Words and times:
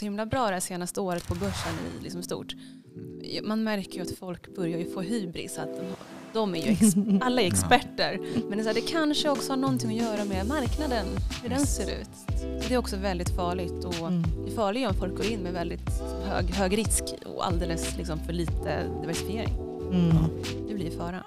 så 0.00 0.06
himla 0.06 0.26
bra 0.26 0.46
det 0.46 0.52
här 0.52 0.60
senaste 0.60 1.00
året 1.00 1.28
på 1.28 1.34
börsen 1.34 1.72
i 2.00 2.02
liksom 2.02 2.22
stort. 2.22 2.54
Man 3.42 3.64
märker 3.64 3.96
ju 3.96 4.02
att 4.02 4.18
folk 4.18 4.56
börjar 4.56 4.78
ju 4.78 4.90
få 4.90 5.00
hybris. 5.00 5.58
Att 5.58 5.76
de, 5.76 5.82
de 6.32 6.54
är 6.54 6.66
ju 6.66 6.72
ex, 6.72 6.80
alla 7.20 7.42
är 7.42 7.46
experter. 7.46 8.20
Men 8.48 8.50
det, 8.50 8.56
är 8.56 8.62
så 8.62 8.68
här, 8.68 8.74
det 8.74 8.80
kanske 8.80 9.28
också 9.30 9.52
har 9.52 9.56
någonting 9.56 9.90
att 9.90 10.04
göra 10.06 10.24
med 10.24 10.46
marknaden, 10.46 11.06
hur 11.42 11.48
den 11.48 11.66
ser 11.66 12.00
ut. 12.00 12.10
Det 12.68 12.74
är 12.74 12.78
också 12.78 12.96
väldigt 12.96 13.30
farligt. 13.30 13.84
Och 13.84 13.94
Mm. 13.94 14.22
Det 14.44 14.52
är 14.52 14.56
farligt 14.56 14.88
om 14.88 14.94
folk 14.94 15.16
går 15.16 15.26
in 15.26 15.40
med 15.40 15.52
väldigt 15.52 15.90
hög, 16.24 16.50
hög 16.50 16.78
risk 16.78 17.04
och 17.26 17.46
alldeles 17.46 17.96
liksom 17.96 18.18
för 18.18 18.32
lite 18.32 18.82
diversifiering. 19.00 19.54
Mm. 19.92 20.16
Det 20.68 20.74
blir 20.74 20.90
fara. 20.90 21.24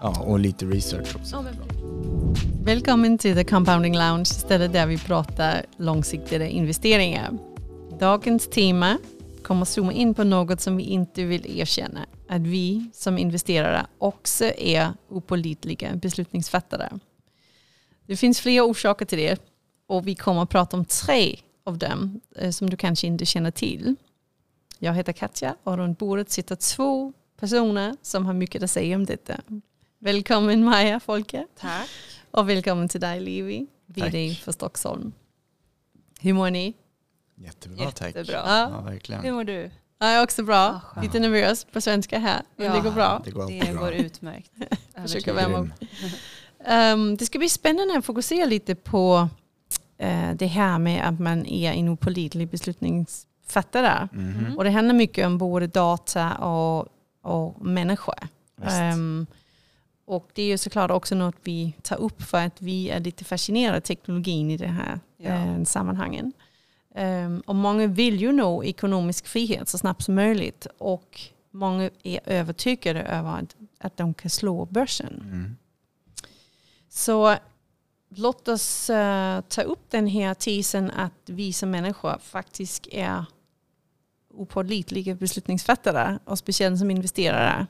Ja, 0.00 0.20
och 0.20 0.38
lite 0.38 0.66
research 0.66 1.16
också. 1.16 1.36
Ja, 1.36 1.42
men 1.42 1.56
bra. 1.56 1.64
Välkommen 2.64 3.18
till 3.18 3.36
The 3.36 3.44
Compounding 3.44 3.96
Lounge, 3.96 4.24
stället 4.24 4.72
där 4.72 4.86
vi 4.86 4.98
pratar 4.98 5.62
långsiktiga 5.76 6.46
investeringar. 6.46 7.49
Dagens 8.00 8.48
tema 8.48 8.98
kommer 9.42 9.64
zooma 9.64 9.92
in 9.92 10.14
på 10.14 10.24
något 10.24 10.60
som 10.60 10.76
vi 10.76 10.82
inte 10.82 11.24
vill 11.24 11.58
erkänna, 11.60 12.06
att 12.28 12.40
vi 12.40 12.90
som 12.92 13.18
investerare 13.18 13.86
också 13.98 14.44
är 14.44 14.92
opålitliga 15.08 15.96
beslutningsfattare. 15.96 16.98
Det 18.06 18.16
finns 18.16 18.40
flera 18.40 18.64
orsaker 18.64 19.04
till 19.04 19.18
det 19.18 19.42
och 19.86 20.06
vi 20.06 20.14
kommer 20.14 20.42
att 20.42 20.50
prata 20.50 20.76
om 20.76 20.84
tre 20.84 21.38
av 21.64 21.78
dem 21.78 22.20
eh, 22.36 22.50
som 22.50 22.70
du 22.70 22.76
kanske 22.76 23.06
inte 23.06 23.26
känner 23.26 23.50
till. 23.50 23.96
Jag 24.78 24.94
heter 24.94 25.12
Katja 25.12 25.56
och 25.62 25.76
runt 25.76 25.98
bordet 25.98 26.30
sitter 26.30 26.56
två 26.56 27.12
personer 27.40 27.96
som 28.02 28.26
har 28.26 28.34
mycket 28.34 28.62
att 28.62 28.70
säga 28.70 28.96
om 28.96 29.06
detta. 29.06 29.40
Välkommen 29.98 30.64
Maja 30.64 31.00
Folke. 31.00 31.46
Tack. 31.58 31.88
Och 32.30 32.48
välkommen 32.48 32.88
till 32.88 33.00
dig 33.00 33.20
Levi, 33.20 33.66
VD 33.86 34.34
för 34.34 34.52
Stockholm. 34.52 35.12
Hur 36.20 36.32
mår 36.32 36.50
ni? 36.50 36.74
Jättebra, 37.44 37.90
tack. 37.90 38.06
Jättebra. 38.16 38.42
Ja, 38.46 38.70
Ja, 38.70 38.80
verkligen. 38.80 39.22
Hur 39.22 39.32
mår 39.32 39.44
du? 39.44 39.70
jag 39.98 40.08
är 40.12 40.22
också 40.22 40.42
bra. 40.42 40.80
Ah. 40.96 41.00
Lite 41.02 41.18
nervös 41.20 41.64
på 41.72 41.80
svenska 41.80 42.18
här, 42.18 42.42
men 42.56 42.66
Ja. 42.66 42.72
det 42.74 42.80
går 42.80 42.90
bra. 42.90 43.22
Det 43.24 43.30
går 43.30 43.46
Det 43.50 43.72
bra. 43.72 43.80
går 43.80 43.92
utmärkt. 43.92 44.50
Försöker 45.02 45.32
värma 45.34 45.58
upp. 45.58 45.68
Ehm, 46.64 47.16
det 47.16 47.26
ska 47.26 47.38
bli 47.38 47.48
spännande 47.48 47.98
att 47.98 48.04
fokusera 48.04 48.44
lite 48.46 48.74
på 48.74 49.28
eh, 49.98 50.30
det 50.34 50.46
här 50.46 50.78
med 50.78 51.08
att 51.08 51.20
man 51.20 51.46
är 51.46 51.72
en 51.72 51.88
opålitlig 51.88 52.48
beslutningsfattare. 52.48 54.08
Mhm. 54.12 54.58
Och 54.58 54.64
det 54.64 54.70
handlar 54.70 54.94
mycket 54.94 55.26
om 55.26 55.38
både 55.38 55.66
data 55.66 56.34
och, 56.34 56.86
och 57.22 57.64
människor. 57.66 58.14
Ehm, 58.62 59.26
och 60.06 60.28
det 60.32 60.42
är 60.42 60.46
ju 60.46 60.58
såklart 60.58 60.90
också 60.90 61.14
något 61.14 61.36
vi 61.42 61.74
tar 61.82 61.96
upp 61.96 62.22
för 62.22 62.38
att 62.46 62.62
vi 62.62 62.90
är 62.90 63.00
lite 63.00 63.24
fascinerade 63.24 63.76
av 63.76 63.80
teknologin 63.80 64.50
i 64.50 64.56
det 64.56 64.66
här 64.66 65.00
Ja. 65.16 65.30
eh, 65.30 65.62
sammanhangen. 65.64 66.32
Ehm, 66.94 67.42
och 67.46 67.54
många 67.54 67.86
vill 67.86 68.20
ju 68.20 68.32
nå 68.32 68.64
ekonomisk 68.64 69.26
frihet 69.26 69.68
så 69.68 69.78
snabbt 69.78 70.02
som 70.02 70.14
möjligt 70.14 70.66
och 70.78 71.20
många 71.50 71.90
är 72.02 72.20
övertygade 72.24 73.02
över 73.02 73.38
att, 73.38 73.56
att 73.78 73.96
de 73.96 74.14
kan 74.14 74.30
slå 74.30 74.64
börsen. 74.64 75.20
Mm. 75.24 75.56
Så 76.88 77.36
låt 78.08 78.48
oss 78.48 78.90
eh, 78.90 79.40
ta 79.40 79.62
upp 79.62 79.90
den 79.90 80.06
här 80.06 80.34
tesen 80.34 80.90
att 80.90 81.12
vi 81.26 81.52
som 81.52 81.70
människor 81.70 82.18
faktiskt 82.18 82.86
är 82.86 83.24
opålitliga 84.34 85.14
beslutningsfattare 85.14 86.18
och 86.24 86.38
speciellt 86.38 86.78
som 86.78 86.90
investerare. 86.90 87.66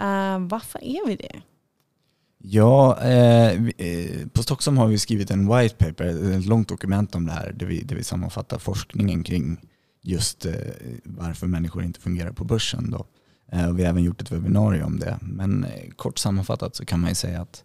Eh, 0.00 0.38
varför 0.38 0.84
är 0.84 1.06
vi 1.06 1.16
det? 1.16 1.42
Ja, 2.44 2.98
eh, 3.00 3.52
eh, 3.78 4.26
på 4.32 4.42
Stockholm 4.42 4.78
har 4.78 4.86
vi 4.86 4.98
skrivit 4.98 5.30
en 5.30 5.56
white 5.56 5.74
paper, 5.74 6.32
ett 6.38 6.46
långt 6.46 6.68
dokument 6.68 7.14
om 7.14 7.26
det 7.26 7.32
här, 7.32 7.52
där 7.52 7.66
vi, 7.66 7.82
där 7.82 7.96
vi 7.96 8.04
sammanfattar 8.04 8.58
forskningen 8.58 9.24
kring 9.24 9.60
just 10.02 10.46
eh, 10.46 10.54
varför 11.04 11.46
människor 11.46 11.82
inte 11.84 12.00
fungerar 12.00 12.32
på 12.32 12.44
börsen. 12.44 12.90
Då. 12.90 13.06
Eh, 13.52 13.68
och 13.68 13.78
vi 13.78 13.82
har 13.82 13.90
även 13.90 14.02
gjort 14.02 14.22
ett 14.22 14.32
webbinarium 14.32 14.86
om 14.86 14.98
det. 14.98 15.18
Men 15.20 15.64
eh, 15.64 15.90
kort 15.96 16.18
sammanfattat 16.18 16.76
så 16.76 16.84
kan 16.84 17.00
man 17.00 17.08
ju 17.08 17.14
säga 17.14 17.40
att 17.40 17.64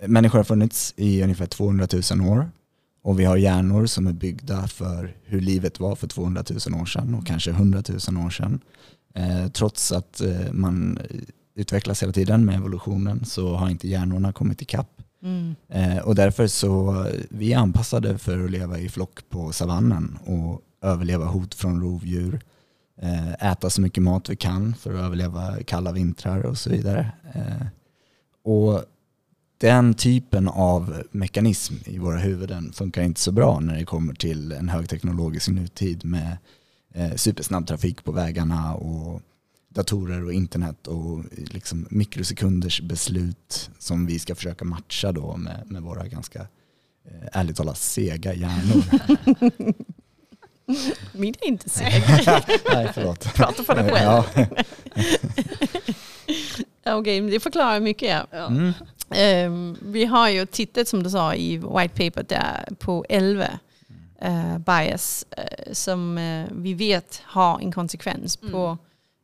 eh, 0.00 0.08
människor 0.08 0.38
har 0.38 0.44
funnits 0.44 0.94
i 0.96 1.22
ungefär 1.22 1.46
200 1.46 1.88
000 2.12 2.28
år 2.28 2.50
och 3.02 3.20
vi 3.20 3.24
har 3.24 3.36
hjärnor 3.36 3.86
som 3.86 4.06
är 4.06 4.12
byggda 4.12 4.68
för 4.68 5.16
hur 5.24 5.40
livet 5.40 5.80
var 5.80 5.96
för 5.96 6.06
200 6.06 6.44
000 6.68 6.80
år 6.80 6.86
sedan 6.86 7.14
och 7.14 7.26
kanske 7.26 7.50
100 7.50 7.82
000 8.08 8.26
år 8.26 8.30
sedan. 8.30 8.60
Eh, 9.14 9.48
trots 9.48 9.92
att 9.92 10.20
eh, 10.20 10.52
man 10.52 10.98
utvecklas 11.56 12.02
hela 12.02 12.12
tiden 12.12 12.44
med 12.44 12.54
evolutionen 12.54 13.24
så 13.24 13.54
har 13.54 13.70
inte 13.70 13.88
hjärnorna 13.88 14.32
kommit 14.32 14.62
ikapp. 14.62 15.02
Eh, 15.68 15.98
och 15.98 16.14
därför 16.14 16.46
så 16.46 17.06
vi 17.30 17.52
är 17.52 17.58
anpassade 17.58 18.18
för 18.18 18.44
att 18.44 18.50
leva 18.50 18.78
i 18.78 18.88
flock 18.88 19.28
på 19.28 19.52
savannen 19.52 20.18
och 20.24 20.62
överleva 20.82 21.24
hot 21.24 21.54
från 21.54 21.80
rovdjur, 21.80 22.40
eh, 23.02 23.50
äta 23.52 23.70
så 23.70 23.80
mycket 23.80 24.02
mat 24.02 24.28
vi 24.28 24.36
kan 24.36 24.74
för 24.74 24.94
att 24.94 25.00
överleva 25.00 25.56
kalla 25.66 25.92
vintrar 25.92 26.42
och 26.42 26.58
så 26.58 26.70
vidare. 26.70 27.12
Eh, 27.34 27.66
och 28.44 28.84
den 29.58 29.94
typen 29.94 30.48
av 30.48 31.02
mekanism 31.10 31.74
i 31.84 31.98
våra 31.98 32.18
huvuden 32.18 32.72
funkar 32.72 33.02
inte 33.02 33.20
så 33.20 33.32
bra 33.32 33.60
när 33.60 33.76
det 33.76 33.84
kommer 33.84 34.14
till 34.14 34.52
en 34.52 34.68
högteknologisk 34.68 35.48
nutid 35.48 36.04
med 36.04 36.36
eh, 36.94 37.14
supersnabb 37.14 37.66
trafik 37.66 38.04
på 38.04 38.12
vägarna 38.12 38.74
och 38.74 39.20
datorer 39.76 40.24
och 40.24 40.32
internet 40.32 40.86
och 40.86 41.24
liksom 41.32 41.86
mikrosekunders 41.90 42.80
beslut 42.80 43.70
som 43.78 44.06
vi 44.06 44.18
ska 44.18 44.34
försöka 44.34 44.64
matcha 44.64 45.12
då 45.12 45.36
med, 45.36 45.62
med 45.66 45.82
våra 45.82 46.06
ganska 46.08 46.40
eh, 47.04 47.28
ärligt 47.32 47.56
talat 47.56 47.78
sega 47.78 48.34
hjärnor. 48.34 48.84
Min 51.12 51.34
är 51.40 51.46
inte 51.46 51.70
seg. 51.70 51.92
Nej, 52.72 52.90
förlåt. 52.94 53.34
Prata 53.34 53.62
för 53.62 53.74
dig 53.74 53.90
själv. 53.90 54.22
Ja. 56.82 56.96
Okej, 56.96 57.20
men 57.20 57.30
det 57.30 57.40
förklarar 57.40 57.80
mycket. 57.80 58.26
Ja. 58.30 58.46
Mm. 58.46 58.72
Ehm, 59.10 59.76
vi 59.82 60.04
har 60.04 60.28
ju 60.28 60.46
tittat 60.46 60.88
som 60.88 61.02
du 61.02 61.10
sa 61.10 61.34
i 61.34 61.56
white 61.56 61.88
paper 62.10 62.22
där 62.28 62.68
på 62.78 63.04
11 63.08 63.46
eh, 64.20 64.58
bias 64.58 65.26
eh, 65.30 65.72
som 65.72 66.18
eh, 66.18 66.46
vi 66.52 66.74
vet 66.74 67.22
har 67.24 67.60
en 67.60 67.72
konsekvens 67.72 68.36
på 68.36 68.46
Mm. 68.66 68.78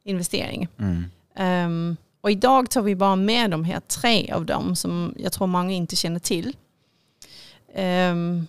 Investering. 0.05 0.69
Mm. 0.79 1.05
Ehm, 1.35 1.97
och 2.21 2.31
idag 2.31 2.71
tar 2.71 2.83
vi 2.83 2.97
bara 2.97 3.17
med 3.17 3.51
de 3.51 3.65
här 3.65 3.81
tre 3.81 4.33
av 4.33 4.47
dem 4.47 4.77
som 4.77 5.15
jag 5.19 5.33
tror 5.33 5.47
många 5.47 5.73
inte 5.73 5.97
känner 5.97 6.19
till. 6.19 6.57
Ehm, 7.75 8.47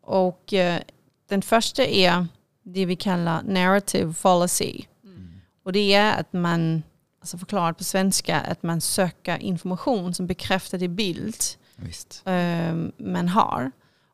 och 0.00 0.52
eh, 0.52 0.80
den 1.28 1.42
första 1.42 1.84
är 1.84 2.26
det 2.62 2.86
vi 2.86 2.96
kallar 2.96 3.42
narrative 3.42 4.14
fallacy. 4.14 4.82
Mm. 5.04 5.40
Och 5.62 5.72
det 5.72 5.94
är 5.94 6.20
att 6.20 6.32
man, 6.32 6.82
alltså 7.20 7.38
förklarat 7.38 7.78
på 7.78 7.84
svenska, 7.84 8.40
att 8.40 8.62
man 8.62 8.80
söker 8.80 9.38
information 9.38 10.14
som 10.14 10.26
bekräftar 10.26 10.78
det 10.78 10.88
bild 10.88 11.36
ehm, 12.24 12.92
man 12.96 13.28
har 13.28 13.72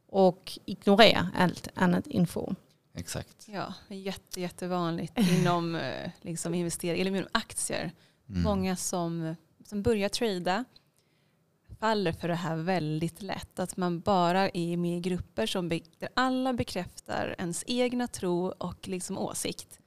och 0.09 0.59
ignorerar 0.65 1.29
allt 1.39 1.69
annat 1.75 2.07
info. 2.07 2.55
Exakt. 2.95 3.49
Ja, 3.49 3.75
jätte, 3.89 4.41
jättevanligt 4.41 5.19
inom 5.19 5.75
eh, 5.75 6.11
liksom 6.21 6.55
investering, 6.55 7.01
eller 7.01 7.11
inom 7.11 7.29
aktier. 7.33 7.93
Mm. 8.29 8.43
Många 8.43 8.77
som, 8.77 9.37
som 9.65 9.83
börjar 9.83 10.09
trada 10.09 10.65
faller 11.81 12.13
för 12.13 12.29
det 12.29 12.35
här 12.35 12.57
väldigt 12.57 13.23
lätt. 13.23 13.59
Att 13.59 13.77
man 13.77 14.01
bara 14.01 14.49
är 14.49 14.77
med 14.77 14.97
i 14.99 15.01
grupper 15.01 15.47
som 15.47 15.69
be, 15.69 15.81
där 15.99 16.09
alla 16.15 16.53
bekräftar 16.53 17.35
ens 17.39 17.65
egna 17.67 18.09
tro 18.09 18.47
och 18.47 18.89
liksom 18.89 19.19
åsikt. 19.19 19.81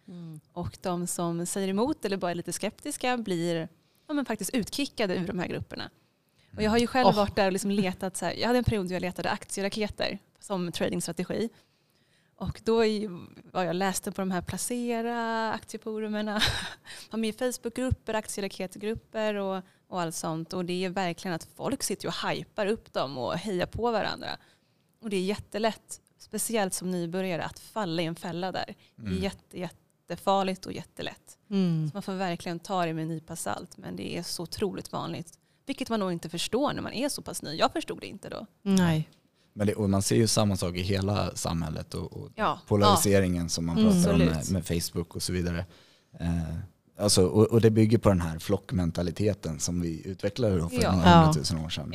Och 0.53 0.77
de 0.81 1.07
som 1.07 1.45
säger 1.45 1.67
emot 1.67 2.05
eller 2.05 2.17
bara 2.17 2.31
är 2.31 2.35
lite 2.35 2.53
skeptiska 2.53 3.17
blir 3.17 3.69
ja, 4.07 4.13
men 4.13 4.25
faktiskt 4.25 4.53
utkickade 4.53 5.15
ur 5.15 5.27
de 5.27 5.39
här 5.39 5.47
grupperna. 5.47 5.89
Och 6.55 6.63
jag 6.63 6.71
har 6.71 6.77
ju 6.77 6.87
själv 6.87 7.07
Oh. 7.07 7.15
varit 7.15 7.35
där 7.35 7.45
och 7.45 7.51
liksom 7.51 7.71
letat, 7.71 8.17
så 8.17 8.25
här, 8.25 8.33
jag 8.33 8.47
hade 8.47 8.57
en 8.57 8.63
period 8.63 8.87
där 8.87 8.95
jag 8.95 9.01
letade 9.01 9.29
aktieraketer 9.29 10.19
som 10.39 10.71
tradingstrategi. 10.71 11.49
Och 12.39 12.61
då 12.63 12.85
i- 12.85 13.07
var 13.51 13.63
jag 13.63 13.75
läste 13.75 14.11
på 14.11 14.21
de 14.21 14.31
här 14.31 14.41
placera 14.41 15.51
aktieforumerna, 15.53 16.41
var 17.11 17.19
med 17.19 17.29
i 17.29 17.33
Facebookgrupper, 17.33 18.13
aktieraketgrupper 18.13 19.35
och, 19.35 19.63
och 19.87 20.01
allt 20.01 20.15
sånt. 20.15 20.53
Och 20.53 20.65
det 20.65 20.85
är 20.85 20.89
verkligen 20.89 21.35
att 21.35 21.43
folk 21.55 21.83
sitter 21.83 22.07
och 22.07 22.29
hypar 22.29 22.65
upp 22.65 22.93
dem 22.93 23.17
och 23.17 23.33
hejar 23.37 23.65
på 23.65 23.91
varandra. 23.91 24.27
Och 25.01 25.09
det 25.09 25.17
är 25.17 25.21
jättelätt, 25.21 26.01
speciellt 26.17 26.73
som 26.73 26.91
nybörjare, 26.91 27.43
att 27.43 27.59
falla 27.59 28.01
i 28.01 28.05
en 28.05 28.15
fälla 28.15 28.51
där. 28.51 28.75
Det 28.95 29.01
är 29.05 29.07
Mm. 29.11 29.23
jätte, 29.23 29.59
jättefarligt 29.59 30.65
och 30.65 30.73
jättelätt. 30.73 31.37
Mm. 31.49 31.87
Så 31.89 31.95
man 31.95 32.03
får 32.03 32.13
verkligen 32.13 32.59
ta 32.59 32.85
det 32.85 32.93
med 32.93 33.01
en 33.01 33.07
nypa 33.07 33.35
salt. 33.35 33.77
Men 33.77 33.95
det 33.95 34.17
är 34.17 34.23
så 34.23 34.43
otroligt 34.43 34.91
vanligt. 34.91 35.39
Vilket 35.65 35.89
man 35.89 35.99
nog 35.99 36.11
inte 36.11 36.29
förstår 36.29 36.73
när 36.73 36.81
man 36.81 36.93
är 36.93 37.09
så 37.09 37.21
pass 37.21 37.41
ny. 37.41 37.55
Jag 37.55 37.71
förstod 37.73 37.99
det 37.99 38.07
inte 38.07 38.29
då. 38.29 38.45
Nej. 38.61 39.09
Men 39.57 39.67
det, 39.67 39.73
och 39.73 39.89
man 39.89 40.01
ser 40.01 40.15
ju 40.15 40.27
samma 40.27 40.55
sak 40.57 40.75
i 40.75 40.81
hela 40.81 41.35
samhället 41.35 41.93
och, 41.93 42.13
och 42.17 42.29
Ja, 42.35 42.59
polariseringen 42.67 43.49
som 43.49 43.65
man 43.65 43.77
Mm. 43.77 43.93
pratar 43.93 44.13
om 44.13 44.19
med, 44.19 44.51
med 44.51 44.65
Facebook 44.67 45.15
och 45.15 45.23
så 45.23 45.33
vidare. 45.33 45.65
Eh, 46.19 46.55
alltså, 46.99 47.25
och, 47.25 47.45
och 47.45 47.61
det 47.61 47.69
bygger 47.71 47.97
på 47.97 48.09
den 48.09 48.21
här 48.21 48.39
flockmentaliteten 48.39 49.59
som 49.59 49.81
vi 49.81 50.01
utvecklade 50.07 50.57
då 50.59 50.69
för 50.69 50.81
Ja. 50.83 50.91
några 50.95 51.09
Ja. 51.09 51.15
hundratusen 51.17 51.57
år 51.65 51.69
sedan. 51.69 51.93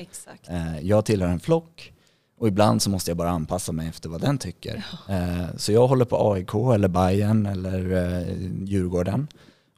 Eh, 0.49 0.81
jag 0.81 1.05
tillhör 1.05 1.29
en 1.29 1.41
flock 1.41 1.93
Och 2.39 2.49
ibland 2.49 2.83
så 2.83 2.91
måste 2.91 3.11
jag 3.11 3.19
bara 3.19 3.31
anpassa 3.31 3.73
mig 3.73 3.89
efter 3.89 4.09
vad 4.09 4.21
den 4.21 4.39
tycker. 4.39 4.85
Eh, 5.09 5.57
så 5.57 5.73
jag 5.73 5.87
håller 5.89 6.05
på 6.05 6.33
AIK 6.33 6.55
eller 6.75 6.89
Bayern 6.89 7.47
eller 7.47 7.93
eh, 7.93 8.37
Djurgården. 8.65 9.29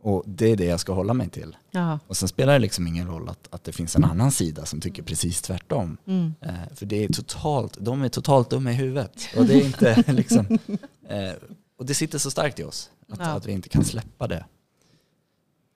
Och 0.04 0.22
det 0.26 0.46
är 0.50 0.56
det 0.56 0.64
jag 0.64 0.80
ska 0.80 0.92
hålla 0.92 1.14
mig 1.14 1.28
till. 1.28 1.56
Ja. 1.70 1.98
Och 2.06 2.16
sen 2.16 2.28
spelar 2.28 2.52
det 2.52 2.58
liksom 2.58 2.86
ingen 2.86 3.06
roll 3.06 3.28
att, 3.28 3.48
att 3.50 3.64
det 3.64 3.72
finns 3.72 3.96
en 3.96 4.04
annan 4.04 4.30
sida 4.32 4.64
som 4.66 4.80
tycker 4.80 5.02
precis 5.02 5.42
tvärtom. 5.42 5.96
Mm. 6.06 6.34
Eh, 6.40 6.50
för 6.74 6.86
det 6.86 7.04
är 7.04 7.08
totalt, 7.08 7.76
de 7.80 8.02
är 8.02 8.08
totalt 8.08 8.50
dumma 8.50 8.70
i 8.72 8.74
huvudet. 8.74 9.28
Och 9.36 9.44
det 9.46 9.54
är 9.54 9.64
inte 9.66 10.04
liksom, 10.12 10.58
eh, 11.08 11.32
och 11.78 11.86
det 11.86 11.94
sitter 11.94 12.18
så 12.18 12.30
starkt 12.30 12.58
i 12.60 12.64
oss 12.64 12.90
att, 13.10 13.18
Ja. 13.18 13.24
att 13.26 13.46
vi 13.46 13.52
inte 13.52 13.68
kan 13.68 13.84
släppa 13.84 14.26
det. 14.28 14.44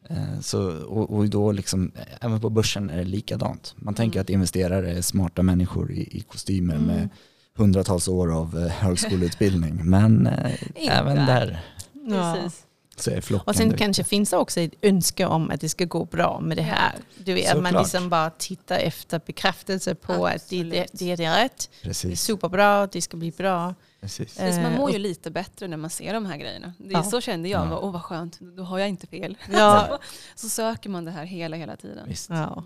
Eh, 0.08 0.40
så, 0.40 0.70
och, 0.86 1.10
och 1.16 1.28
då 1.28 1.52
liksom, 1.52 1.92
eh, 1.96 2.02
även 2.26 2.40
på 2.40 2.50
börsen 2.50 2.90
är 2.90 2.96
det 2.96 3.04
likadant. 3.04 3.74
Man 3.76 3.94
tänker 3.94 4.18
Mm. 4.18 4.22
att 4.24 4.30
investerare 4.30 4.92
är 4.92 5.02
smarta 5.02 5.42
människor 5.42 5.92
i, 5.92 6.16
i 6.16 6.20
kostymer 6.20 6.74
Mm. 6.74 6.86
med 6.86 7.08
hundratals 7.56 8.08
år 8.08 8.32
av 8.36 8.58
eh, 8.58 8.66
högskoleutbildning. 8.68 9.80
Men 9.84 10.26
eh, 10.26 10.52
även 10.74 11.16
där 11.26 11.60
Ja. 12.08 12.36
Precis. 12.42 12.64
Så 13.00 13.10
är 13.10 13.20
flocken 13.20 13.44
Och 13.48 13.54
sen 13.56 13.68
duktig. 13.68 13.84
kanske 13.84 14.04
finns 14.04 14.30
det 14.30 14.36
också 14.36 14.60
ett 14.60 14.72
önske 14.82 15.26
om 15.26 15.50
att 15.50 15.60
det 15.60 15.68
ska 15.68 15.84
gå 15.84 16.04
bra 16.04 16.40
med 16.40 16.56
det 16.56 16.62
här. 16.62 16.92
Du 17.24 17.34
vet, 17.34 17.54
att 17.56 17.62
man 17.62 17.72
liksom 17.74 18.08
bara 18.08 18.30
tittar 18.30 18.78
efter 18.78 19.20
bekräftelse 19.26 19.94
på 19.94 20.26
att 20.26 20.48
det, 20.48 20.62
det, 20.62 20.80
Absolut. 20.82 21.16
det 21.18 21.24
är 21.24 21.42
rätt. 21.42 21.70
Det 21.82 21.86
är 21.86 21.88
Precis. 21.88 22.22
superbra, 22.22 22.86
det 22.86 23.02
ska 23.02 23.16
bli 23.16 23.30
bra. 23.30 23.74
precis. 24.00 24.36
Precis, 24.36 24.62
man 24.62 24.72
Eh, 24.72 24.78
mår 24.78 24.90
ju 24.90 24.98
lite 24.98 25.30
bättre 25.30 25.68
när 25.68 25.76
man 25.76 25.90
ser 25.90 26.14
de 26.14 26.26
här 26.26 26.36
grejerna. 26.36 26.72
Det 26.78 26.88
är, 26.88 26.92
Ja. 26.92 27.02
Så 27.02 27.20
kände 27.20 27.48
jag, 27.48 27.66
Ja. 27.66 27.78
åh 27.78 27.92
vad 27.92 28.02
skönt, 28.02 28.38
då 28.40 28.62
har 28.62 28.78
jag 28.78 28.88
inte 28.88 29.06
fel. 29.06 29.36
Ja. 29.52 29.98
Så 30.34 30.48
söker 30.48 30.90
man 30.90 31.04
det 31.04 31.10
här 31.10 31.24
hela, 31.24 31.56
hela 31.56 31.76
tiden. 31.76 32.08
Visst. 32.08 32.30
Ja. 32.30 32.64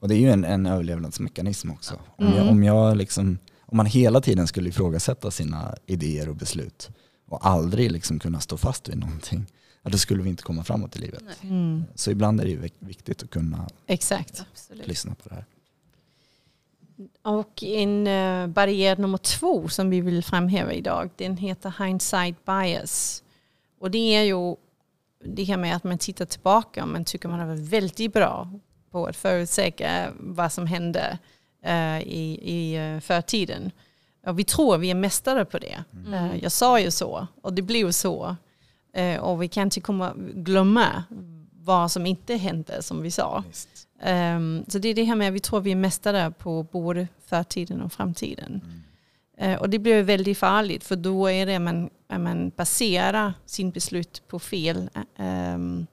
Och 0.00 0.08
det 0.08 0.14
är 0.14 0.18
ju 0.18 0.30
en, 0.30 0.44
en 0.44 0.66
överlevnadsmekanism 0.66 1.70
också. 1.70 1.94
Om, 2.16 2.26
Mm. 2.26 2.38
jag, 2.38 2.48
om, 2.48 2.64
jag 2.64 2.96
liksom, 2.96 3.38
om 3.60 3.76
man 3.76 3.86
hela 3.86 4.20
tiden 4.20 4.46
skulle 4.46 4.68
ifrågasätta 4.68 5.30
sina 5.30 5.74
idéer 5.86 6.28
och 6.28 6.36
beslut 6.36 6.88
och 7.28 7.46
aldrig 7.46 7.92
liksom 7.92 8.18
kunna 8.18 8.40
stå 8.40 8.56
fast 8.56 8.88
vid 8.88 8.98
någonting, 8.98 9.46
ja, 9.88 9.92
då 9.92 9.98
skulle 9.98 10.22
vi 10.22 10.28
inte 10.28 10.42
komma 10.42 10.64
framåt 10.64 10.96
i 10.96 10.98
livet. 10.98 11.24
Mm. 11.42 11.84
Så 11.94 12.10
ibland 12.10 12.40
är 12.40 12.44
det 12.44 12.70
viktigt 12.78 13.22
att 13.22 13.30
kunna 13.30 13.68
Exakt. 13.86 14.44
lyssna 14.70 15.14
på 15.14 15.28
det 15.28 15.34
här. 15.34 15.44
Och 17.22 17.62
en 17.62 18.06
uh, 18.06 18.46
barriär 18.46 18.96
nummer 18.96 19.18
två 19.18 19.68
som 19.68 19.90
vi 19.90 20.00
vill 20.00 20.24
framhäva 20.24 20.72
idag, 20.72 21.10
den 21.16 21.36
heter 21.36 21.84
hindsight 21.84 22.44
bias. 22.44 23.22
Och 23.78 23.90
det 23.90 24.14
är 24.14 24.22
ju 24.22 24.56
det 25.24 25.44
här 25.44 25.56
med 25.56 25.76
att 25.76 25.84
man 25.84 25.98
tittar 25.98 26.24
tillbaka 26.24 26.82
och 26.82 26.88
man 26.88 27.04
tycker 27.04 27.28
man 27.28 27.40
har 27.40 27.46
varit 27.46 27.60
väldigt 27.60 28.12
bra 28.12 28.52
på 28.90 29.06
att 29.06 29.16
förutsäga 29.16 30.12
vad 30.18 30.52
som 30.52 30.66
hände 30.66 31.18
eh, 31.62 32.00
i, 32.00 32.38
i 32.42 32.76
eh, 32.76 33.00
förtiden. 33.00 33.70
Och 34.26 34.38
vi 34.38 34.44
tror 34.44 34.78
vi 34.78 34.90
är 34.90 34.94
mästare 34.94 35.44
på 35.44 35.58
det. 35.58 35.84
Mm. 35.92 36.14
Eh, 36.14 36.42
jag 36.42 36.52
sa 36.52 36.80
ju 36.80 36.90
så 36.90 37.26
och 37.42 37.52
det 37.52 37.62
blev 37.62 37.92
så. 37.92 38.36
Eh, 38.92 39.20
och 39.20 39.42
vi 39.42 39.48
kan 39.48 39.62
inte 39.66 39.80
komma, 39.80 40.12
glömma 40.34 41.04
vad 41.52 41.90
som 41.90 42.06
inte 42.06 42.34
hände 42.34 42.82
som 42.82 43.02
vi 43.02 43.10
sa. 43.10 43.44
Ehm, 44.00 44.64
så 44.68 44.78
det 44.78 44.88
är 44.88 44.94
det 44.94 45.04
här 45.04 45.16
med 45.16 45.28
att 45.28 45.34
vi 45.34 45.40
tror 45.40 45.60
vi 45.60 45.70
är 45.72 45.76
mästare 45.76 46.30
på 46.30 46.62
både 46.62 47.08
förtiden 47.26 47.82
och 47.82 47.92
framtiden. 47.92 48.82
Eh, 49.38 49.60
och 49.60 49.70
det 49.70 49.78
blir 49.78 50.02
väldigt 50.02 50.38
farligt 50.38 50.84
för 50.84 50.96
då 50.96 51.30
är 51.30 51.46
det 51.46 51.58
man, 51.58 51.90
att 52.08 52.20
man 52.20 52.50
baserar 52.56 53.32
sin 53.46 53.70
beslut 53.70 54.22
på 54.28 54.38
fel, 54.38 54.90
ehm, 55.16 55.86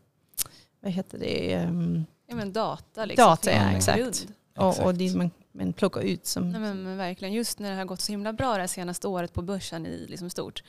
vad 0.82 0.92
heter 0.92 1.18
det, 1.18 1.54
Ehm, 1.54 2.06
Ja, 2.28 2.36
men 2.36 2.54
data, 2.54 3.06
liksom, 3.06 3.26
Data, 3.26 3.52
ja, 3.52 3.72
exakt. 3.72 3.98
grund. 4.00 4.16
Och, 4.57 4.80
och 4.80 4.96
det 4.96 5.16
man, 5.16 5.31
man 5.52 5.74
plockar 5.74 6.02
ut 6.02 6.25
som... 6.25 6.52
Nej, 6.52 6.62
men, 6.62 6.84
men 6.84 6.98
verkligen, 6.98 7.34
just 7.34 7.60
när 7.60 7.69
det 7.72 7.75
har 7.75 7.86
gått 7.86 8.02
så 8.02 8.12
himla 8.12 8.34
bra 8.34 8.54
det 8.54 8.60
här 8.60 8.68
senaste 8.68 9.07
året 9.07 9.34
på 9.34 9.42
börsen 9.42 9.86
i 9.86 10.06
liksom 10.07 10.30
stort. 10.30 10.63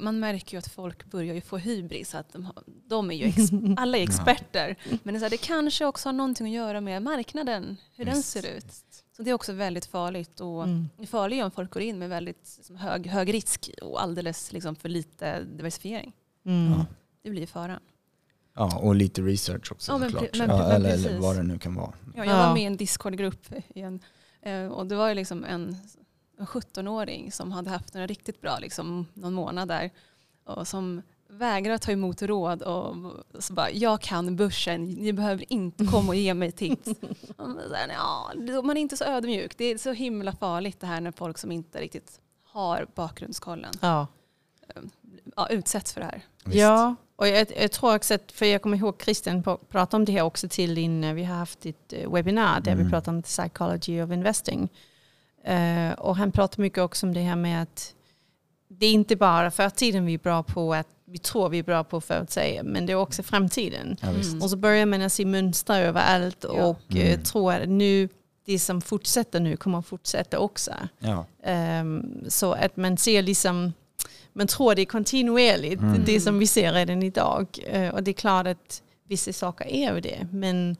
Man 0.00 0.20
märker 0.20 0.52
ju 0.52 0.58
att 0.58 0.68
folk 0.68 1.04
börjar 1.04 1.34
ju 1.34 1.40
få 1.40 1.56
hybris. 1.56 2.14
Att 2.14 2.32
de, 2.32 2.44
har, 2.44 2.54
de 2.66 3.10
är 3.10 3.14
ju 3.14 3.24
ex, 3.24 3.36
alla 3.76 3.98
är 3.98 4.02
experter. 4.02 4.76
Men 5.02 5.14
det, 5.14 5.18
är 5.18 5.18
så 5.18 5.24
här, 5.24 5.30
det 5.30 5.36
kanske 5.36 5.84
också 5.84 6.08
har 6.08 6.12
någonting 6.12 6.46
att 6.46 6.52
göra 6.52 6.80
med 6.80 7.02
marknaden, 7.02 7.76
hur 7.96 8.04
den 8.04 8.14
Visst, 8.14 8.28
ser 8.28 8.56
ut. 8.56 8.74
Så 9.16 9.22
det 9.22 9.30
är 9.30 9.34
också 9.34 9.52
väldigt 9.52 9.86
farligt. 9.86 10.40
Och 10.40 10.64
Mm. 10.64 10.88
Det 10.98 11.06
farliga 11.06 11.40
är 11.40 11.44
om 11.44 11.50
folk 11.50 11.70
går 11.70 11.82
in 11.82 11.98
med 11.98 12.08
väldigt 12.08 12.54
liksom, 12.56 12.76
hög, 12.76 13.06
hög 13.06 13.34
risk 13.34 13.70
och 13.82 14.02
alldeles 14.02 14.52
liksom, 14.52 14.76
för 14.76 14.88
lite 14.88 15.40
diversifiering. 15.40 16.12
Mm. 16.46 16.72
Ja. 16.72 16.86
Det 17.22 17.30
blir 17.30 17.46
faran. 17.46 17.80
Ja, 18.56 18.78
och 18.78 18.94
lite 18.94 19.22
research 19.22 19.72
också 19.72 19.92
Ja, 19.92 19.98
men 19.98 20.10
såklart. 20.10 20.36
men- 20.38 20.50
ja, 20.50 20.56
men 20.58 20.70
eller, 20.70 20.92
eller 20.92 21.18
vad 21.18 21.36
det 21.36 21.42
nu 21.42 21.58
kan 21.58 21.74
vara. 21.74 21.92
Ja, 22.14 22.24
jag 22.24 22.26
Ja. 22.26 22.46
var 22.46 22.54
med 22.54 22.62
i 22.62 22.66
en 22.66 22.76
Discord-grupp 22.76 23.46
igen. 23.74 24.00
Eh, 24.42 24.66
och 24.66 24.86
det 24.86 24.96
var 24.96 25.08
ju 25.08 25.14
liksom 25.14 25.44
en, 25.44 25.76
en 26.38 26.46
17-åring 26.46 27.32
som 27.32 27.52
hade 27.52 27.70
haft 27.70 27.94
några 27.94 28.06
riktigt 28.06 28.40
bra, 28.40 28.58
liksom, 28.58 29.06
någon 29.14 29.32
månad 29.34 29.68
där. 29.68 29.90
Och 30.44 30.68
som 30.68 31.02
vägrar 31.28 31.78
ta 31.78 31.92
emot 31.92 32.22
råd 32.22 32.62
och 32.62 32.96
så 33.38 33.52
bara, 33.52 33.70
jag 33.70 34.00
kan 34.00 34.36
börsen, 34.36 34.84
ni 34.84 35.12
behöver 35.12 35.52
inte 35.52 35.84
komma 35.86 36.08
och 36.08 36.16
ge 36.16 36.34
mig 36.34 36.52
tips. 36.52 36.86
Man 37.36 37.60
här, 37.74 37.88
ja, 37.88 38.32
man 38.62 38.76
är 38.76 38.80
inte 38.80 38.96
så 38.96 39.04
ödmjuk. 39.04 39.58
Det 39.58 39.64
är 39.64 39.78
så 39.78 39.92
himla 39.92 40.32
farligt 40.32 40.80
det 40.80 40.86
här 40.86 41.00
när 41.00 41.12
folk 41.12 41.38
som 41.38 41.52
inte 41.52 41.80
riktigt 41.80 42.20
har 42.44 42.86
bakgrundskollen 42.94 43.72
Ja. 43.80 44.06
Ja, 45.36 45.48
utsätts 45.50 45.92
för 45.92 46.00
det 46.00 46.06
här. 46.06 46.22
Visst. 46.44 46.56
Ja, 46.58 46.94
och 47.16 47.28
jag, 47.28 47.46
jag 47.60 47.72
tror 47.72 47.94
också 47.96 48.14
att, 48.14 48.32
för 48.32 48.46
jag 48.46 48.62
kommer 48.62 48.76
ihåg 48.76 49.02
Christian 49.02 49.42
pratade 49.42 49.96
om 49.96 50.04
det 50.04 50.12
här 50.12 50.22
också 50.22 50.48
till 50.48 50.74
din, 50.74 51.04
eh, 51.04 51.14
vi 51.14 51.24
har 51.24 51.36
haft 51.36 51.66
ett 51.66 51.92
eh, 51.92 52.12
webbinar 52.12 52.60
där 52.60 52.74
vi 52.74 52.80
Mm. 52.80 52.90
pratade 52.90 53.16
om 53.16 53.22
psychology 53.22 54.02
of 54.02 54.10
investing. 54.12 54.68
Eh, 55.44 55.92
och 55.92 56.16
han 56.16 56.32
pratar 56.32 56.62
mycket 56.62 56.78
också 56.78 57.06
om 57.06 57.14
det 57.14 57.20
här 57.20 57.36
med 57.36 57.62
att 57.62 57.94
det 58.68 58.86
är 58.86 58.92
inte 58.92 59.16
bara 59.16 59.50
förtiden 59.50 60.06
vi 60.06 60.14
är 60.14 60.18
bra 60.18 60.42
på 60.42 60.74
att 60.74 60.86
vi 61.04 61.18
tror 61.18 61.48
vi 61.48 61.58
är 61.58 61.62
bra 61.62 61.84
på 61.84 61.96
att 61.96 62.04
förutsäga, 62.04 62.62
men 62.62 62.86
det 62.86 62.92
är 62.92 62.96
också 62.96 63.22
framtiden. 63.22 63.96
Ja. 64.00 64.08
Mm. 64.08 64.42
Och 64.42 64.50
så 64.50 64.56
börjar 64.56 64.86
man 64.86 65.02
att 65.02 65.12
se 65.12 65.24
mönster 65.24 65.80
överallt 65.80 66.44
Ja. 66.48 66.66
och 66.66 66.96
Mm. 66.96 67.22
tror 67.22 67.52
att 67.52 67.68
nu, 67.68 68.08
det 68.46 68.58
som 68.58 68.80
fortsätter 68.80 69.40
nu 69.40 69.56
kommer 69.56 69.78
att 69.78 69.86
fortsätta 69.86 70.38
också. 70.38 70.72
Ja. 70.98 71.26
Ehm, 71.42 72.24
så 72.28 72.52
att 72.52 72.76
man 72.76 72.96
ser 72.96 73.22
liksom, 73.22 73.72
man 74.32 74.46
tror 74.46 74.74
det 74.74 74.82
är 74.82 74.86
kontinuerligt, 74.86 75.80
Mm. 75.82 76.02
det 76.06 76.20
som 76.20 76.38
vi 76.38 76.46
ser 76.46 76.72
redan 76.72 77.02
idag. 77.02 77.46
Eh, 77.66 77.88
och 77.88 78.02
det 78.02 78.10
är 78.10 78.12
klart 78.12 78.46
att 78.46 78.82
vissa 79.08 79.32
saker 79.32 79.64
är 79.66 79.94
ju 79.94 80.00
det, 80.00 80.26
men 80.32 80.76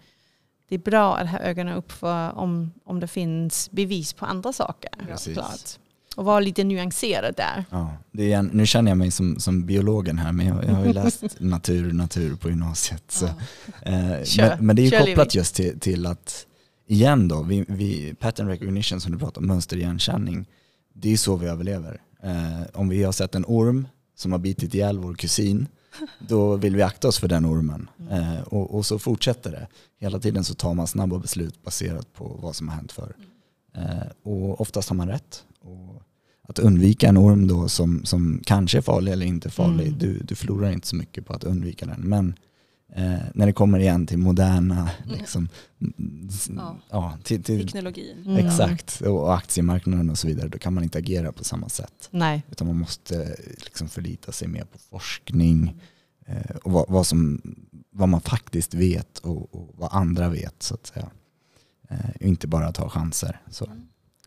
det 0.68 0.74
är 0.74 0.78
bra 0.78 1.16
att 1.16 1.28
ha 1.30 1.38
ögonen 1.38 1.74
upp 1.76 1.92
för 1.92 2.38
om, 2.38 2.72
om 2.84 3.00
det 3.00 3.08
finns 3.08 3.70
bevis 3.70 4.12
på 4.12 4.26
andra 4.26 4.52
saker. 4.52 4.90
Klart. 5.32 5.78
Och 6.16 6.24
vara 6.24 6.40
lite 6.40 6.64
nyanserad 6.64 7.34
där. 7.36 7.64
Ja, 7.70 7.96
det 8.12 8.32
är 8.32 8.42
nu 8.42 8.66
känner 8.66 8.90
jag 8.90 8.98
mig 8.98 9.10
som, 9.10 9.40
som 9.40 9.66
biologen 9.66 10.18
här, 10.18 10.32
men 10.32 10.46
jag, 10.46 10.64
jag 10.64 10.70
har 10.74 10.86
ju 10.86 10.92
läst 11.02 11.22
natur, 11.40 11.92
natur 11.92 12.36
på 12.36 12.48
gymnasiet. 12.48 13.04
Så, 13.08 13.28
Ja. 13.84 13.90
eh, 13.92 14.24
Kör, 14.24 14.48
men, 14.56 14.66
men 14.66 14.76
det 14.76 14.82
är 14.82 14.84
ju 14.84 14.90
kopplat 14.90 15.34
Levi. 15.34 15.38
just 15.40 15.54
till, 15.54 15.80
till 15.80 16.06
att, 16.06 16.46
igen 16.86 17.28
då, 17.28 17.42
vi, 17.42 17.64
vi, 17.68 18.14
pattern 18.14 18.48
recognition 18.48 19.00
som 19.00 19.12
du 19.12 19.18
pratar 19.18 19.40
om, 19.40 19.46
mönsterigenkänning, 19.46 20.46
det 20.92 21.12
är 21.12 21.16
så 21.16 21.36
vi 21.36 21.46
överlever. 21.46 22.00
Eh, 22.24 22.62
om 22.72 22.88
vi 22.88 23.02
har 23.02 23.12
sett 23.12 23.34
en 23.34 23.44
orm 23.48 23.88
som 24.16 24.32
har 24.32 24.38
bitit 24.38 24.74
ihjäl 24.74 24.98
vår 24.98 25.14
kusin, 25.14 25.66
då 26.28 26.56
vill 26.56 26.76
vi 26.76 26.82
akta 26.82 27.08
oss 27.08 27.18
för 27.18 27.28
den 27.28 27.46
ormen. 27.46 27.88
Eh, 28.10 28.40
och, 28.40 28.74
och 28.74 28.86
så 28.86 28.98
fortsätter 28.98 29.50
det. 29.50 29.66
Hela 30.00 30.18
tiden 30.18 30.44
så 30.44 30.54
tar 30.54 30.74
man 30.74 30.86
snabba 30.86 31.18
beslut 31.18 31.62
baserat 31.64 32.12
på 32.12 32.38
vad 32.42 32.56
som 32.56 32.68
har 32.68 32.76
hänt 32.76 32.92
förr. 32.92 33.16
Eh, 33.76 34.06
och 34.22 34.60
oftast 34.60 34.88
har 34.88 34.96
man 34.96 35.08
rätt. 35.08 35.44
Och 35.60 36.02
att 36.48 36.58
undvika 36.58 37.08
en 37.08 37.18
orm 37.18 37.46
då 37.48 37.68
som, 37.68 38.04
som 38.04 38.40
kanske 38.44 38.78
är 38.78 38.82
farlig 38.82 39.12
eller 39.12 39.26
inte 39.26 39.50
farlig, 39.50 39.86
Mm. 39.86 39.98
du, 39.98 40.18
du 40.18 40.34
förlorar 40.34 40.70
inte 40.72 40.86
så 40.86 40.96
mycket 40.96 41.26
på 41.26 41.32
att 41.32 41.44
undvika 41.44 41.86
den. 41.86 42.00
Men 42.00 42.34
eh, 42.94 43.14
när 43.34 43.46
det 43.46 43.52
kommer 43.52 43.78
igen 43.78 44.06
till 44.06 44.18
moderna, 44.18 44.90
liksom, 45.04 45.48
mm, 45.80 46.28
s- 46.30 46.48
Ja. 46.56 46.76
ja, 46.90 47.18
till, 47.24 47.42
till, 47.42 47.60
Teknologin. 47.62 48.22
Mm. 48.26 48.46
exakt, 48.46 49.00
och 49.00 49.34
aktiemarknaden 49.34 50.10
och 50.10 50.18
så 50.18 50.26
vidare, 50.26 50.48
då 50.48 50.58
kan 50.58 50.74
man 50.74 50.84
inte 50.84 50.98
agera 50.98 51.32
på 51.32 51.44
samma 51.44 51.68
sätt. 51.68 52.08
Nej. 52.10 52.42
Utan 52.50 52.66
man 52.66 52.78
måste 52.78 53.22
eh, 53.22 53.30
liksom 53.56 53.88
förlita 53.88 54.32
sig 54.32 54.48
mer 54.48 54.64
på 54.64 54.78
forskning 54.78 55.80
eh, 56.26 56.56
och 56.64 56.72
vad, 56.72 56.84
vad, 56.88 57.06
som, 57.06 57.40
vad 57.90 58.08
man 58.08 58.20
faktiskt 58.20 58.74
vet 58.74 59.18
och, 59.18 59.54
och 59.54 59.70
vad 59.74 59.92
andra 59.92 60.28
vet 60.28 60.62
så 60.62 60.74
att 60.74 60.86
säga. 60.86 61.10
Eh, 61.90 61.98
inte 62.28 62.46
bara 62.46 62.72
ta 62.72 62.88
chanser. 62.88 63.40
Så. 63.50 63.68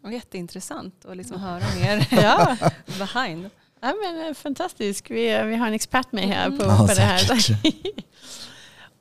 Och 0.03 0.13
jätteintressant 0.13 1.05
att 1.05 1.17
liksom 1.17 1.39
höra 1.41 1.63
mer 1.79 2.07
Ja, 2.21 2.57
behind. 3.00 3.50
ja 3.81 3.93
men, 4.03 4.27
eh, 4.27 4.33
fantastiskt. 4.33 5.12
Vi, 5.12 5.43
vi 5.43 5.55
har 5.55 5.67
en 5.67 5.74
expert 5.74 6.12
med 6.12 6.24
här 6.27 6.50
på, 6.50 6.63
Ja, 6.63 6.77
på 6.88 6.93
det 6.93 7.01
här. 7.01 7.59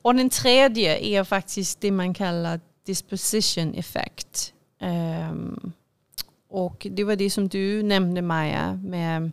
Och 0.07 0.15
den 0.15 0.29
tredje 0.29 0.97
är 0.97 1.23
faktiskt 1.23 1.81
det 1.81 1.91
man 1.91 2.13
kallar 2.13 2.59
disposition 2.85 3.73
effect. 3.73 4.53
Ehm, 4.79 5.71
och 6.49 6.87
det 6.91 7.03
var 7.03 7.15
det 7.15 7.29
som 7.29 7.47
du 7.47 7.83
nämnde 7.83 8.21
Maja, 8.21 8.73
med, 8.73 9.31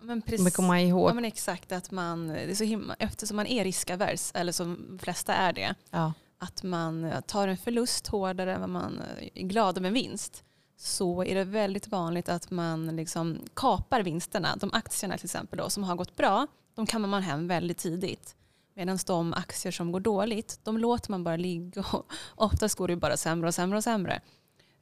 Men 0.00 0.22
precis. 0.22 0.56
kommer 0.56 0.76
ihåg. 0.76 1.10
Ja, 1.10 1.14
men 1.14 1.24
exakt, 1.24 1.72
att 1.72 1.90
man, 1.90 2.28
det 2.28 2.40
är 2.50 2.54
så 2.54 2.64
himla, 2.64 2.96
eftersom 2.98 3.36
man 3.36 3.46
är 3.46 3.64
riskavers, 3.64 4.30
eller 4.34 4.52
som 4.52 4.86
de 4.88 4.98
flesta 4.98 5.34
är 5.34 5.52
det, 5.52 5.74
Ja. 5.90 6.12
att 6.38 6.62
man 6.62 7.12
tar 7.26 7.48
en 7.48 7.56
förlust 7.56 8.06
hårdare 8.06 8.54
än 8.54 8.60
vad 8.60 8.70
man 8.70 9.00
är 9.34 9.42
glad 9.42 9.78
om 9.78 9.84
en 9.84 9.92
vinst. 9.94 10.42
så 10.78 11.24
är 11.24 11.34
det 11.34 11.44
väldigt 11.44 11.88
vanligt 11.88 12.28
att 12.28 12.50
man 12.50 12.96
liksom 12.96 13.38
kapar 13.54 14.02
vinsterna. 14.02 14.56
De 14.56 14.70
aktierna 14.72 15.16
till 15.16 15.26
exempel 15.26 15.58
då, 15.58 15.70
som 15.70 15.84
har 15.84 15.96
gått 15.96 16.16
bra, 16.16 16.46
de 16.74 16.86
kammar 16.86 17.08
man 17.08 17.22
hem 17.22 17.48
väldigt 17.48 17.78
tidigt. 17.78 18.36
Medan 18.76 18.98
de 19.06 19.32
aktier 19.32 19.72
som 19.72 19.92
går 19.92 20.00
dåligt, 20.00 20.60
de 20.62 20.78
låter 20.78 21.10
man 21.10 21.24
bara 21.24 21.36
ligga 21.36 21.84
och 21.92 22.06
oftast 22.34 22.74
går 22.74 22.88
det 22.88 22.96
bara 22.96 23.16
sämre 23.16 23.48
och 23.48 23.54
sämre 23.54 23.76
och 23.76 23.84
sämre. 23.84 24.20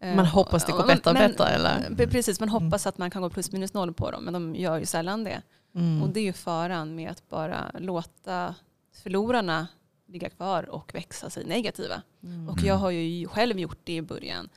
Man 0.01 0.19
Eh, 0.19 0.25
hoppas 0.25 0.65
det 0.65 0.73
går 0.73 0.87
bättre 0.87 1.11
och 1.11 1.17
bättre 1.17 1.47
eller? 1.49 1.89
Pre- 1.91 2.11
Precis, 2.11 2.41
man 2.41 2.49
hoppas 2.49 2.87
att 2.87 2.99
man 2.99 3.11
kan 3.11 3.23
gå 3.23 3.31
plus 3.31 3.53
minus 3.53 3.75
noll 3.75 3.93
på 3.95 4.11
dem 4.11 4.25
men 4.25 4.33
de 4.33 4.55
gör 4.55 4.79
ju 4.79 4.87
sällan 4.87 5.25
det. 5.25 5.43
Mm. 5.75 6.03
Och 6.03 6.09
det 6.09 6.21
är 6.21 6.25
ju 6.25 6.33
faran 6.33 6.95
med 6.95 7.11
att 7.11 7.29
bara 7.29 7.71
låta 7.79 8.55
förlorarna 9.03 9.67
ligga 10.09 10.31
kvar 10.31 10.71
och 10.71 10.95
växa 10.95 11.31
sig 11.31 11.45
negativa. 11.45 12.03
Mm. 12.23 12.49
Och 12.49 12.61
jag 12.61 12.75
har 12.75 12.91
ju 12.91 13.29
själv 13.29 13.59
gjort 13.59 13.79
det 13.85 13.97
i 13.97 14.03
början. 14.03 14.49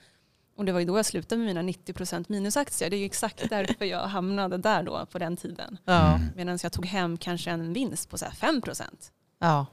Och 0.57 0.65
det 0.65 0.71
var 0.71 0.79
ju 0.79 0.85
då 0.85 0.97
jag 0.97 1.05
slutade 1.05 1.39
med 1.39 1.47
mina 1.55 1.61
90% 1.61 2.25
minusaktier. 2.27 2.89
Det 2.89 2.95
är 2.95 2.99
ju 2.99 3.05
exakt 3.05 3.49
därför 3.49 3.85
jag 3.85 4.07
hamnade 4.07 4.57
där 4.57 4.83
då 4.83 5.05
på 5.05 5.19
den 5.19 5.37
tiden. 5.37 5.77
Mm. 5.85 6.19
Medan 6.35 6.59
jag 6.63 6.71
tog 6.71 6.85
hem 6.85 7.17
kanske 7.17 7.51
en 7.51 7.73
vinst 7.73 8.09
på 8.09 8.17
så 8.17 8.25
här 8.25 8.31
5%. 8.31 8.83
Ja. 9.39 9.65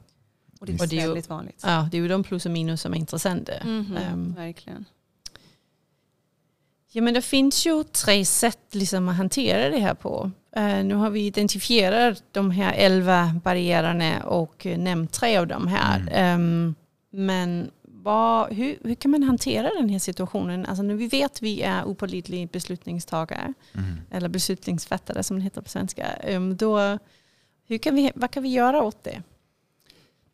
Och 0.60 0.66
det 0.66 0.72
är 0.72 0.80
Och 0.82 0.88
det 0.88 0.96
är 0.96 1.00
ju- 1.00 1.06
väldigt 1.06 1.28
vanligt. 1.28 1.60
ja, 1.66 1.88
det 1.90 1.96
är 1.96 2.00
ju 2.02 2.08
de 2.08 2.22
plus 2.22 2.46
och 2.46 2.52
minus 2.52 2.80
som 2.80 2.94
är 2.94 2.98
intressanta. 2.98 3.52
Mhm, 3.64 3.96
Ehm. 3.96 4.34
verkligen. 4.34 4.84
Ja, 6.92 7.02
men 7.02 7.14
det 7.14 7.22
finns 7.22 7.66
ju 7.66 7.84
tre 7.84 8.24
sätt 8.24 8.58
liksom 8.70 9.08
att 9.08 9.16
hantera 9.16 9.68
det 9.70 9.78
här 9.78 9.94
på. 9.94 10.30
Eh, 10.56 10.84
nu 10.84 10.94
har 10.94 11.10
vi 11.10 11.26
identifierat 11.26 12.22
de 12.32 12.50
här 12.50 12.72
elva 12.72 13.40
barriärerna 13.44 14.22
och 14.26 14.66
eh, 14.66 14.78
nämnt 14.78 15.12
tre 15.12 15.36
av 15.36 15.46
dem 15.46 15.66
här. 15.66 16.08
Ehm, 16.12 16.74
men 17.10 17.70
vad, 17.82 18.52
hur, 18.52 18.78
hur 18.84 18.94
kan 18.94 19.10
man 19.10 19.22
hantera 19.22 19.70
den 19.80 19.88
här 19.88 19.98
situationen? 19.98 20.66
Alltså 20.66 20.82
när 20.82 20.94
vi 20.94 21.06
vet 21.08 21.30
att 21.32 21.42
vi 21.42 21.62
är 21.62 21.84
opålitliga 21.84 22.46
beslutningstagare, 22.52 23.52
Mm. 23.74 24.00
eller 24.10 24.28
beslutsfattare 24.28 25.22
som 25.22 25.36
det 25.36 25.42
heter 25.42 25.60
på 25.62 25.68
svenska, 25.68 26.06
ehm, 26.06 26.56
då, 26.56 26.98
hur 27.66 27.78
kan 27.78 27.94
vi, 27.94 28.12
vad 28.14 28.30
kan 28.30 28.42
vi 28.42 28.48
göra 28.48 28.82
åt 28.82 29.04
det? 29.04 29.22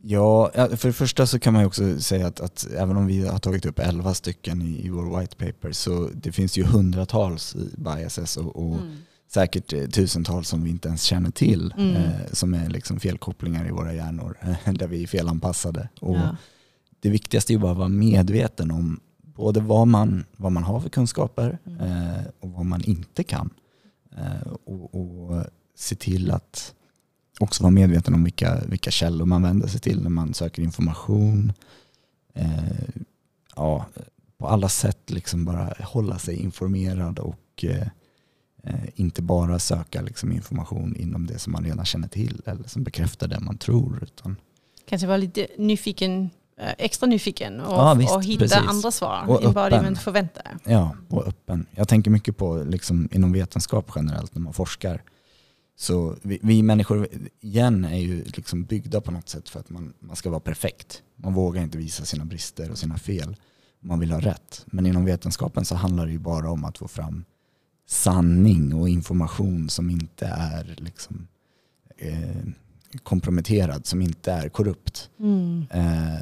Ja, 0.02 0.50
för 0.54 0.88
det 0.88 0.92
första 0.92 1.26
så 1.26 1.38
kan 1.38 1.52
man 1.52 1.62
ju 1.62 1.66
också 1.66 2.00
säga 2.00 2.26
att, 2.26 2.40
att 2.40 2.66
även 2.76 2.96
om 2.96 3.06
vi 3.06 3.26
har 3.26 3.38
tagit 3.38 3.66
upp 3.66 3.78
11 3.78 4.14
stycken 4.14 4.62
i, 4.62 4.86
i 4.86 4.88
vår 4.88 5.20
white 5.20 5.36
paper 5.36 5.72
så 5.72 6.08
det 6.14 6.32
finns 6.32 6.58
ju 6.58 6.64
hundratals 6.64 7.54
i 7.56 7.70
biases 7.76 8.36
och, 8.36 8.56
och 8.56 8.74
Mm. 8.78 8.96
säkert 9.32 9.72
eh, 9.72 9.86
tusentals 9.86 10.48
som 10.48 10.64
vi 10.64 10.70
inte 10.70 10.88
ens 10.88 11.02
känner 11.02 11.30
till 11.30 11.74
Mm. 11.78 11.96
eh, 11.96 12.10
som 12.32 12.54
är 12.54 12.68
liksom 12.68 13.00
felkopplingar 13.00 13.68
i 13.68 13.70
våra 13.70 13.94
hjärnor 13.94 14.36
där 14.72 14.86
vi 14.86 15.02
är 15.02 15.06
felanpassade. 15.06 15.88
Och 16.00 16.16
Ja. 16.16 16.36
Det 17.00 17.10
viktigaste 17.10 17.52
är 17.52 17.54
ju 17.54 17.60
bara 17.60 17.72
att 17.72 17.78
vara 17.78 17.88
medveten 17.88 18.70
om 18.70 19.00
både 19.22 19.60
vad 19.60 19.88
man, 19.88 20.24
vad 20.36 20.52
man 20.52 20.62
har 20.64 20.80
för 20.80 20.88
kunskaper 20.88 21.58
Mm. 21.66 21.80
eh, 21.80 22.20
och 22.40 22.50
vad 22.50 22.66
man 22.66 22.82
inte 22.84 23.22
kan. 23.24 23.50
Eh, 24.18 24.52
och, 24.64 24.94
och 24.94 25.44
se 25.76 25.94
till 25.94 26.30
att 26.30 26.74
också 27.42 27.62
vara 27.62 27.70
medveten 27.70 28.14
om 28.14 28.24
vilka, 28.24 28.60
vilka 28.66 28.90
källor 28.90 29.26
man 29.26 29.42
vänder 29.42 29.68
sig 29.68 29.80
till 29.80 30.02
när 30.02 30.10
man 30.10 30.34
söker 30.34 30.62
information. 30.62 31.52
Eh, 32.34 33.02
ja, 33.56 33.86
på 34.38 34.48
alla 34.48 34.68
sätt 34.68 35.10
liksom 35.10 35.44
bara 35.44 35.74
hålla 35.80 36.18
sig 36.18 36.36
informerad 36.36 37.18
och 37.18 37.64
eh, 37.64 37.86
inte 38.94 39.22
bara 39.22 39.58
söka 39.58 40.02
liksom 40.02 40.32
information 40.32 40.96
inom 40.96 41.26
det 41.26 41.38
som 41.38 41.52
man 41.52 41.64
redan 41.64 41.84
känner 41.84 42.08
till 42.08 42.42
eller 42.46 42.68
som 42.68 42.84
bekräftar 42.84 43.28
det 43.28 43.40
man 43.40 43.58
tror. 43.58 43.98
Utan, 44.02 44.36
Kanske 44.88 45.06
vara 45.06 45.16
lite 45.16 45.46
nyfiken, 45.58 46.30
eh, 46.60 46.74
extra 46.78 47.06
nyfiken 47.06 47.60
och, 47.60 47.72
Ja, 47.72 48.14
och 48.16 48.24
hitta 48.24 48.44
precis. 48.44 48.68
andra 48.68 48.90
svar 48.90 49.24
Och 49.28 49.44
än 49.44 49.52
vad 49.52 49.72
det 49.72 49.82
man 49.82 49.96
förväntar. 49.96 50.58
Ja, 50.64 50.96
och 51.08 51.26
öppen. 51.26 51.66
Jag 51.70 51.88
tänker 51.88 52.10
mycket 52.10 52.36
på 52.36 52.62
liksom 52.62 53.08
inom 53.12 53.32
vetenskap 53.32 53.90
generellt 53.94 54.34
när 54.34 54.42
man 54.42 54.52
forskar. 54.52 55.02
Så 55.80 56.16
vi, 56.22 56.38
vi 56.42 56.62
människor 56.62 57.08
igen 57.40 57.84
är 57.84 57.98
ju 57.98 58.24
liksom 58.24 58.64
byggda 58.64 59.00
på 59.00 59.10
något 59.10 59.28
sätt 59.28 59.48
för 59.48 59.60
att 59.60 59.70
man, 59.70 59.92
man 60.00 60.16
ska 60.16 60.30
vara 60.30 60.40
perfekt. 60.40 61.02
Man 61.16 61.34
vågar 61.34 61.62
inte 61.62 61.78
visa 61.78 62.04
sina 62.04 62.24
brister 62.24 62.70
och 62.70 62.78
sina 62.78 62.98
fel. 62.98 63.36
Man 63.80 64.00
vill 64.00 64.12
ha 64.12 64.20
rätt. 64.20 64.64
Men 64.66 64.86
inom 64.86 65.04
vetenskapen 65.04 65.64
så 65.64 65.74
handlar 65.74 66.06
det 66.06 66.12
ju 66.12 66.18
bara 66.18 66.50
om 66.50 66.64
att 66.64 66.78
få 66.78 66.88
fram 66.88 67.24
sanning 67.88 68.74
och 68.74 68.88
information 68.88 69.68
som 69.68 69.90
inte 69.90 70.26
är 70.26 70.74
liksom, 70.78 71.28
eh, 71.96 72.46
komprometterad, 73.02 73.86
som 73.86 74.02
inte 74.02 74.32
är 74.32 74.48
korrupt. 74.48 75.10
Eh, 75.70 76.20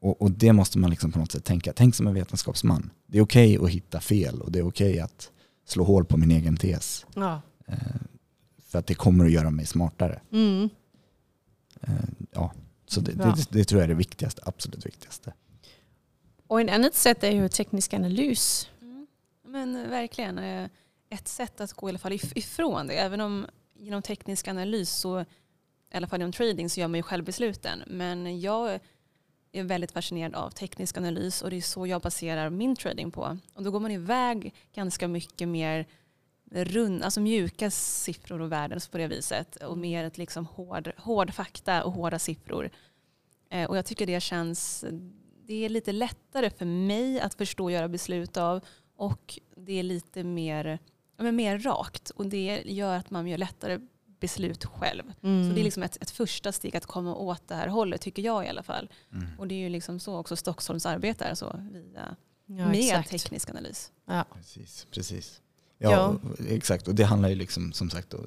och, 0.00 0.22
och 0.22 0.30
det 0.30 0.52
måste 0.52 0.78
man 0.78 0.90
liksom 0.90 1.12
på 1.12 1.18
något 1.18 1.32
sätt 1.32 1.44
tänka. 1.44 1.72
Tänk 1.72 1.94
som 1.94 2.06
en 2.06 2.14
vetenskapsman. 2.14 2.90
Det 3.06 3.18
är 3.18 3.22
okej 3.22 3.58
att 3.58 3.70
hitta 3.70 4.00
fel 4.00 4.40
och 4.40 4.52
det 4.52 4.58
är 4.58 4.66
okej 4.66 5.00
att 5.00 5.30
slå 5.66 5.84
hål 5.84 6.04
på 6.04 6.16
min 6.16 6.30
egen 6.30 6.56
tes. 6.56 7.06
Ja. 7.14 7.42
Eh, 7.66 7.76
för 8.74 8.78
att 8.78 8.86
det 8.86 8.94
kommer 8.94 9.24
att 9.24 9.30
göra 9.32 9.50
mig 9.50 9.66
smartare. 9.66 10.20
Mm. 10.32 10.70
Eh, 11.80 11.92
ja. 12.32 12.52
Så 12.86 13.00
det, 13.00 13.12
det, 13.12 13.34
det 13.50 13.64
tror 13.64 13.80
jag 13.80 13.84
är 13.84 13.88
det 13.88 13.94
viktigaste, 13.94 14.42
absolut 14.44 14.86
viktigaste. 14.86 15.32
Och 16.46 16.60
en 16.60 16.68
annat 16.68 16.94
sätt 16.94 17.24
är 17.24 17.30
ju 17.30 17.48
teknisk 17.48 17.94
analys. 17.94 18.70
Mm. 18.80 19.06
Men 19.46 19.90
verkligen. 19.90 20.38
eh, 20.38 20.68
Ett 21.10 21.28
sätt 21.28 21.60
att 21.60 21.72
gå 21.72 21.88
i 21.88 21.90
alla 21.90 21.98
fall 21.98 22.12
if- 22.12 22.32
ifrån 22.38 22.86
det. 22.86 22.94
Även 22.94 23.20
om 23.20 23.46
genom 23.78 24.02
teknisk 24.02 24.48
analys 24.48 24.90
så, 24.90 25.20
i 25.20 25.24
alla 25.96 26.06
fall 26.06 26.20
inom 26.20 26.32
trading, 26.32 26.70
så 26.70 26.80
gör 26.80 26.88
man 26.88 26.98
ju 26.98 27.02
själv 27.02 27.24
besluten. 27.24 27.82
Men 27.86 28.40
jag 28.40 28.80
är 29.52 29.62
väldigt 29.62 29.92
fascinerad 29.92 30.34
av 30.34 30.50
teknisk 30.50 30.96
analys 30.96 31.42
och 31.42 31.50
det 31.50 31.56
är 31.56 31.60
så 31.62 31.86
jag 31.86 32.02
baserar 32.02 32.50
min 32.50 32.76
trading 32.76 33.10
på. 33.10 33.38
Och 33.54 33.62
då 33.62 33.70
går 33.70 33.80
man 33.80 33.90
iväg 33.90 34.54
ganska 34.74 35.08
mycket 35.08 35.48
mer 35.48 35.86
rund, 36.54 37.02
alltså 37.02 37.20
mjuka 37.20 37.70
siffror 37.70 38.40
och 38.40 38.52
värden 38.52 38.80
på 38.90 38.98
det 38.98 39.06
viset 39.06 39.56
och 39.56 39.78
mer 39.78 40.04
ett 40.04 40.18
liksom 40.18 40.46
hård, 40.46 40.92
hård 40.96 41.34
fakta 41.34 41.84
och 41.84 41.92
hårda 41.92 42.18
siffror. 42.18 42.70
Eh, 43.50 43.70
och 43.70 43.76
jag 43.76 43.86
tycker 43.86 44.06
det 44.06 44.20
känns, 44.20 44.84
det 45.46 45.64
är 45.64 45.68
lite 45.68 45.92
lättare 45.92 46.50
för 46.50 46.64
mig 46.64 47.20
att 47.20 47.34
förstå 47.34 47.64
och 47.64 47.72
göra 47.72 47.88
beslut 47.88 48.36
av 48.36 48.64
och 48.96 49.38
det 49.56 49.72
är 49.72 49.82
lite 49.82 50.24
mer, 50.24 50.78
men 51.16 51.36
mer 51.36 51.58
rakt 51.58 52.10
och 52.10 52.26
det 52.26 52.62
gör 52.64 52.96
att 52.96 53.10
man 53.10 53.26
gör 53.26 53.38
lättare 53.38 53.80
beslut 54.20 54.64
själv. 54.64 55.12
Mm. 55.22 55.48
Så 55.48 55.54
det 55.54 55.60
är 55.60 55.64
liksom 55.64 55.82
ett, 55.82 56.02
ett 56.02 56.10
första 56.10 56.52
steg 56.52 56.76
att 56.76 56.86
komma 56.86 57.14
åt 57.14 57.48
det 57.48 57.54
här 57.54 57.68
hållet 57.68 58.00
tycker 58.00 58.22
jag 58.22 58.44
i 58.44 58.48
alla 58.48 58.62
fall. 58.62 58.90
Mm. 59.12 59.26
Och 59.38 59.48
det 59.48 59.54
är 59.54 59.58
ju 59.58 59.68
liksom 59.68 60.00
så 60.00 60.16
också 60.16 60.36
Stockholms 60.36 60.86
arbetar 60.86 61.34
så 61.34 61.60
via, 61.72 62.16
ja, 62.46 62.66
med 62.66 62.74
exakt. 62.74 63.10
teknisk 63.10 63.50
analys. 63.50 63.92
Ja. 64.06 64.24
Precis, 64.34 64.86
precis. 64.90 65.40
Ja, 65.78 65.90
Ja. 65.90 66.18
exakt. 66.48 66.88
Och 66.88 66.94
det 66.94 67.04
handlar 67.04 67.28
ju 67.28 67.34
liksom 67.34 67.72
som 67.72 67.90
sagt 67.90 68.14
om 68.14 68.20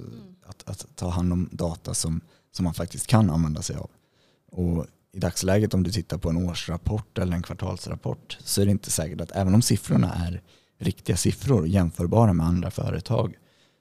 att, 0.45 0.63
att 0.69 0.85
ta 0.95 1.09
hand 1.09 1.33
om 1.33 1.49
data 1.51 1.93
som, 1.93 2.21
som 2.51 2.63
man 2.63 2.73
faktiskt 2.73 3.07
kan 3.07 3.29
använda 3.29 3.61
sig 3.61 3.75
av. 3.75 3.89
Och 4.51 4.85
i 5.11 5.19
dagsläget 5.19 5.73
om 5.73 5.83
du 5.83 5.91
tittar 5.91 6.17
på 6.17 6.29
en 6.29 6.37
årsrapport 6.49 7.17
eller 7.17 7.35
en 7.35 7.43
kvartalsrapport 7.43 8.37
så 8.43 8.61
är 8.61 8.65
det 8.65 8.71
inte 8.71 8.91
säkert 8.91 9.21
att 9.21 9.31
även 9.31 9.55
om 9.55 9.61
siffrorna 9.61 10.13
är 10.13 10.41
riktiga 10.79 11.17
siffror 11.17 11.67
jämförbara 11.67 12.33
med 12.33 12.45
andra 12.45 12.71
företag 12.71 13.35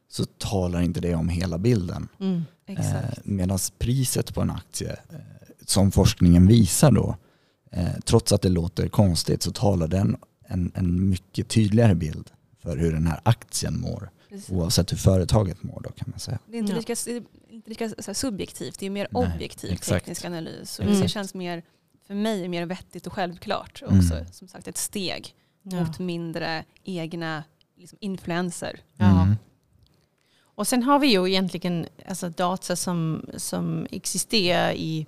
så 0.08 0.24
talar 0.24 0.80
inte 0.80 1.00
det 1.00 1.14
om 1.14 1.28
hela 1.28 1.58
bilden. 1.58 2.08
Mm. 2.20 2.42
Eh, 2.66 2.96
Medan 3.24 3.58
priset 3.78 4.34
på 4.34 4.40
en 4.40 4.50
aktie, 4.50 4.92
eh, 4.92 5.16
som 5.66 5.92
forskningen 5.92 6.46
visar 6.46 6.90
då, 6.92 7.16
eh, 7.72 7.88
trots 8.04 8.32
att 8.32 8.42
det 8.42 8.48
låter 8.48 8.88
konstigt 8.88 9.42
så 9.42 9.52
talar 9.52 9.88
den 9.88 10.16
en, 10.48 10.72
en 10.74 11.08
mycket 11.08 11.48
tydligare 11.48 11.94
bild 11.94 12.30
för 12.66 12.76
hur 12.76 12.92
den 12.92 13.06
här 13.06 13.20
aktien 13.22 13.80
mår. 13.80 14.10
Precis. 14.28 14.50
Oavsett 14.50 14.92
hur 14.92 14.96
företaget 14.96 15.62
mår 15.62 15.80
då 15.80 15.90
kan 15.90 16.10
man 16.10 16.18
säga. 16.20 16.38
Det 16.46 16.56
är 16.56 16.58
inte 16.58 16.74
lika, 16.74 16.92
inte 17.48 17.70
lika 17.70 17.88
så 17.88 17.94
här, 18.06 18.14
subjektivt, 18.14 18.78
det 18.78 18.86
är 18.86 18.90
mer 18.90 19.08
Nej, 19.10 19.22
objektiv 19.34 19.72
exakt. 19.72 20.04
teknisk 20.04 20.24
analys. 20.24 20.78
Och 20.78 20.84
Mm. 20.84 21.00
Det 21.00 21.08
känns 21.08 21.34
mer, 21.34 21.62
för 22.06 22.14
mig 22.14 22.48
mer 22.48 22.66
vettigt 22.66 23.06
och 23.06 23.12
självklart. 23.12 23.82
Och 23.86 23.92
Mm. 23.92 24.04
också 24.04 24.24
som 24.32 24.48
sagt 24.48 24.68
ett 24.68 24.76
steg 24.78 25.34
Ja. 25.62 25.80
mot 25.84 25.98
mindre 25.98 26.64
egna 26.84 27.44
liksom, 27.76 27.98
influenser. 28.00 28.80
Ja. 28.96 29.22
Mm. 29.22 29.36
Och 30.54 30.66
sen 30.68 30.82
har 30.82 30.98
vi 30.98 31.06
ju 31.06 31.28
egentligen 31.28 31.86
alltså, 32.08 32.28
data 32.28 32.76
som, 32.76 33.26
som 33.36 33.86
existerar 33.90 34.72
i, 34.72 35.06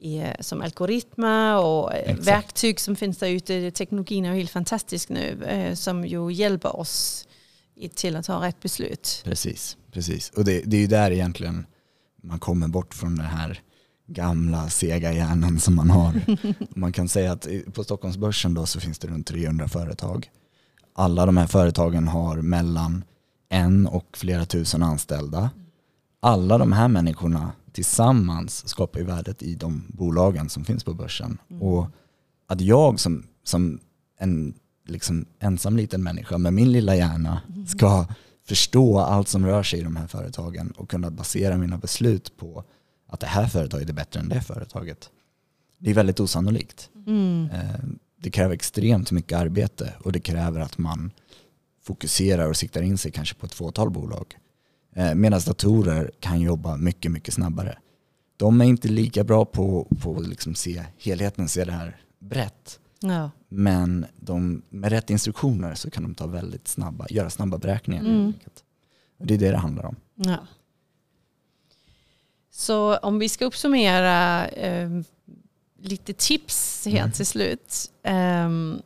i, 0.00 0.32
som 0.40 0.62
algoritmer 0.62 1.56
och 1.58 1.94
eh, 1.94 1.98
Exakt. 1.98 2.26
verktyg 2.28 2.80
som 2.80 2.96
finns 2.96 3.18
där 3.18 3.28
ute. 3.28 3.70
Teknologin 3.70 4.24
är 4.24 4.34
helt 4.34 4.50
fantastisk 4.50 5.08
nu 5.08 5.44
eh, 5.44 5.74
som 5.74 6.04
ju 6.04 6.32
hjälper 6.32 6.76
oss 6.76 7.26
till 7.94 8.16
att 8.16 8.24
ta 8.24 8.44
rätt 8.44 8.60
beslut. 8.60 9.22
Precis, 9.24 9.76
precis. 9.92 10.30
Och 10.30 10.44
det, 10.44 10.62
det 10.64 10.76
är 10.76 10.80
ju 10.80 10.86
där 10.86 11.10
egentligen 11.10 11.66
man 12.22 12.38
kommer 12.38 12.68
bort 12.68 12.94
från 12.94 13.16
den 13.16 13.26
här 13.26 13.60
gamla 14.06 14.68
sega 14.68 15.12
hjärnan 15.12 15.60
som 15.60 15.74
man 15.74 15.90
har. 15.90 16.20
Man 16.78 16.92
kan 16.92 17.08
säga 17.08 17.32
att 17.32 17.46
på 17.72 17.84
Stockholmsbörsen 17.84 18.54
då 18.54 18.66
så 18.66 18.80
finns 18.80 18.98
det 18.98 19.08
runt 19.08 19.26
300 19.26 19.68
företag. 19.68 20.30
Alla 20.94 21.26
de 21.26 21.36
här 21.36 21.46
företagen 21.46 22.08
har 22.08 22.36
mellan 22.36 23.04
en 23.48 23.86
och 23.86 24.16
flera 24.16 24.46
tusen 24.46 24.82
anställda. 24.82 25.50
Alla 26.20 26.58
de 26.58 26.72
här 26.72 26.88
människorna 26.88 27.52
tillsammans 27.72 28.68
skapar 28.68 29.00
ju 29.00 29.06
värdet 29.06 29.42
i 29.42 29.54
de 29.54 29.84
bolagen 29.88 30.48
som 30.48 30.64
finns 30.64 30.84
på 30.84 30.94
börsen. 30.94 31.38
Mm. 31.50 31.62
Och 31.62 31.86
att 32.46 32.60
jag 32.60 33.00
som, 33.00 33.26
som 33.44 33.80
en 34.18 34.54
liksom 34.86 35.26
ensam 35.38 35.76
liten 35.76 36.02
människa 36.02 36.38
med 36.38 36.52
min 36.52 36.72
lilla 36.72 36.96
hjärna 36.96 37.42
ska 37.66 38.06
förstå 38.48 38.98
allt 38.98 39.28
som 39.28 39.46
rör 39.46 39.62
sig 39.62 39.80
i 39.80 39.82
de 39.82 39.96
här 39.96 40.06
företagen 40.06 40.70
och 40.70 40.90
kunna 40.90 41.10
basera 41.10 41.56
mina 41.56 41.78
beslut 41.78 42.36
på 42.36 42.64
att 43.06 43.20
det 43.20 43.26
här 43.26 43.46
företaget 43.46 43.88
är 43.88 43.92
bättre 43.92 44.20
än 44.20 44.28
det 44.28 44.40
företaget. 44.40 45.10
Det 45.78 45.90
är 45.90 45.94
väldigt 45.94 46.20
osannolikt. 46.20 46.90
Mm. 47.06 47.48
Eh, 47.52 47.80
Det 48.22 48.30
kräver 48.30 48.54
extremt 48.54 49.10
mycket 49.10 49.38
arbete 49.38 49.94
och 50.04 50.12
det 50.12 50.20
kräver 50.20 50.60
att 50.60 50.78
man 50.78 51.10
fokuserar 51.82 52.48
och 52.48 52.56
siktar 52.56 52.82
in 52.82 52.98
sig 52.98 53.12
kanske 53.12 53.34
på 53.34 53.46
ett 53.46 53.54
fåtal 53.54 53.90
bolag. 53.90 54.26
Eh, 54.94 55.14
Medan 55.14 55.40
datorer 55.46 56.10
kan 56.20 56.40
jobba 56.40 56.76
mycket, 56.76 57.10
mycket 57.12 57.34
snabbare. 57.34 57.78
De 58.36 58.60
är 58.60 58.64
inte 58.64 58.88
lika 58.88 59.24
bra 59.24 59.44
på 59.44 59.86
att 60.18 60.28
liksom 60.28 60.54
se 60.54 60.84
helheten, 60.98 61.48
se 61.48 61.64
det 61.64 61.72
här 61.72 62.00
brett. 62.18 62.80
Ja. 63.00 63.30
Men 63.48 64.06
de, 64.16 64.62
med 64.68 64.90
rätt 64.92 65.10
instruktioner 65.10 65.74
så 65.74 65.90
kan 65.90 66.02
de 66.02 66.14
ta 66.14 66.26
väldigt 66.26 66.68
snabba, 66.68 67.06
göra 67.10 67.30
snabba 67.30 67.58
beräkningar. 67.58 68.02
Mm. 68.04 68.32
det 69.18 69.34
är 69.34 69.38
det 69.38 69.50
det 69.50 69.56
handlar 69.56 69.84
om. 69.86 69.96
Ja. 70.14 70.38
Så 72.50 72.96
om 72.96 73.18
vi 73.18 73.28
ska 73.28 73.44
uppsummera 73.44 74.48
eh, 74.48 74.90
lite 75.82 76.12
tips 76.12 76.84
helt 76.86 76.98
Mm. 77.00 77.12
till 77.12 77.26
slut. 77.26 77.90
Ehm, 78.02 78.82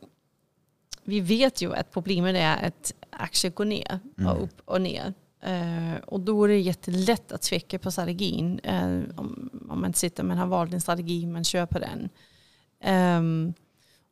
vi 1.03 1.19
vet 1.19 1.61
ju 1.61 1.73
att 1.75 1.91
problemet 1.91 2.35
är 2.35 2.67
att 2.67 2.93
aktier 3.09 3.51
går 3.51 3.65
ner 3.65 3.99
Mm. 4.17 4.31
och 4.31 4.43
upp 4.43 4.61
och 4.65 4.81
ner. 4.81 5.13
Eh, 5.45 5.95
och 6.05 6.19
då 6.19 6.43
är 6.43 6.47
det 6.47 6.59
jättelätt 6.59 7.31
att 7.31 7.41
tveka 7.41 7.79
på 7.79 7.91
strategin. 7.91 8.59
eh, 8.63 9.01
om, 9.15 9.49
om 9.69 9.81
man 9.81 9.93
sitter 9.93 10.23
man 10.23 10.37
har 10.37 10.47
valt 10.47 10.73
en 10.73 10.81
strategi, 10.81 11.25
man 11.25 11.43
kör 11.43 11.65
på 11.65 11.79
den. 11.79 12.09
Ehm, 12.83 13.53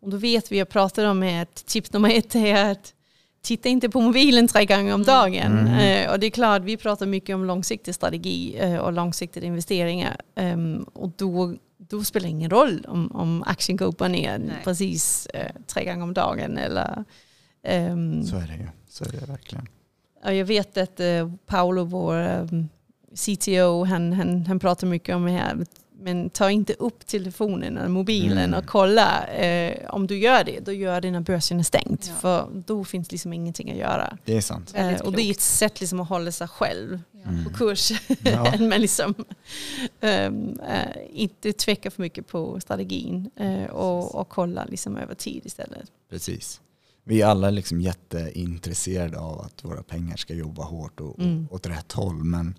och 0.02 0.10
då 0.10 0.18
vet 0.18 0.52
vi, 0.52 0.58
jag 0.58 0.70
pratade 0.70 1.10
om 1.10 1.42
att 1.42 1.56
tips 1.56 1.94
nummer 1.94 2.10
ett 2.10 2.36
är 2.36 2.72
att 2.72 2.94
titta 3.42 3.70
inte 3.70 3.90
på 3.90 4.02
mobilen 4.02 4.48
tre 4.48 4.66
gånger 4.66 4.94
om 4.94 5.04
dagen. 5.04 5.68
Mm. 5.68 6.06
Eh, 6.06 6.12
och 6.12 6.20
det 6.20 6.28
är 6.28 6.32
klart, 6.32 6.62
vi 6.62 6.78
pratar 6.78 7.06
mycket 7.06 7.36
om 7.36 7.46
långsiktig 7.46 7.96
strategi 7.96 8.78
och 8.82 8.94
långsiktiga 8.94 9.44
investeringar. 9.44 10.18
Ehm, 10.36 10.84
och 10.94 11.12
då, 11.18 11.56
då 11.78 12.04
spelar 12.04 12.24
det 12.24 12.32
ingen 12.32 12.50
roll 12.50 12.86
om, 12.88 13.12
om 13.12 13.44
aktien 13.44 13.78
går 13.78 13.86
upp 13.86 14.02
och 14.02 14.12
ner 14.12 14.38
Nej. 14.38 14.56
precis 14.64 15.28
tre 15.68 15.86
gånger 15.86 16.04
om 16.04 16.14
dagen. 16.14 16.58
Eller, 16.58 17.04
ehm, 17.64 18.24
Så 18.24 18.36
är 18.36 18.48
det 18.48 18.56
ju. 18.56 18.68
Så 18.90 19.04
är 19.04 19.12
det 19.12 19.26
verkligen. 19.26 19.68
Ja, 20.24 20.34
jag 20.34 20.46
vet 20.46 20.78
att 20.78 21.00
eh, 21.00 21.32
Paolo, 21.46 21.84
vår 21.84 22.16
um, 22.16 22.70
CTO, 23.16 23.84
han, 23.84 24.14
han, 24.14 24.46
han 24.46 24.60
pratar 24.60 24.88
mycket 24.88 25.16
om 25.16 25.26
det 25.26 25.32
här. 25.32 25.58
Men 26.00 26.30
ta 26.30 26.52
inte 26.52 26.74
upp 26.74 27.06
telefonen 27.08 27.78
eller 27.78 27.88
mobilen 27.90 28.38
Mm. 28.38 28.60
och 28.60 28.66
kolla. 28.66 29.28
Eh, 29.28 29.90
om 29.90 30.08
du 30.08 30.18
gör 30.18 30.44
det, 30.44 30.60
då 30.60 30.72
gör 30.74 31.02
det 31.02 31.12
när 31.12 31.20
börsen 31.20 31.60
är 31.60 31.64
stängt. 31.64 32.06
Ja. 32.08 32.14
För 32.22 32.48
då 32.66 32.84
finns 32.84 33.12
liksom 33.12 33.34
ingenting 33.34 33.72
att 33.72 33.78
göra. 33.78 34.18
Det 34.26 34.38
är 34.38 34.42
sant. 34.42 34.74
Eh, 34.76 35.02
och 35.02 35.14
det 35.14 35.22
är 35.22 35.32
ett 35.32 35.42
sätt 35.42 35.80
liksom 35.82 36.00
att 36.00 36.10
hålla 36.10 36.32
sig 36.32 36.48
själv 36.48 37.00
Ja. 37.24 37.30
Mm. 37.30 37.44
på 37.44 37.50
kurs. 37.50 37.92
Ja. 38.24 38.54
Men 38.60 38.82
liksom, 38.82 39.14
ehm, 40.02 40.60
eh, 40.70 41.02
inte 41.12 41.54
tveka 41.54 41.92
för 41.92 42.02
mycket 42.02 42.28
på 42.28 42.60
strategin 42.60 43.30
eh, 43.36 43.64
och, 43.64 44.16
och 44.16 44.30
kolla 44.30 44.66
liksom 44.66 44.98
över 44.98 45.16
tid 45.16 45.42
istället. 45.46 45.92
Precis. 46.10 46.62
Vi 47.04 47.22
är 47.22 47.26
alla 47.28 47.50
liksom 47.50 47.82
jätteintresserade 47.82 49.20
av 49.20 49.42
att 49.42 49.64
våra 49.64 49.84
pengar 49.84 50.18
ska 50.18 50.34
jobba 50.34 50.64
hårt 50.64 51.00
och, 51.00 51.20
Mm. 51.20 51.48
och 51.50 51.56
åt 51.56 51.66
rätt 51.66 51.92
håll. 51.92 52.24
Men, 52.24 52.56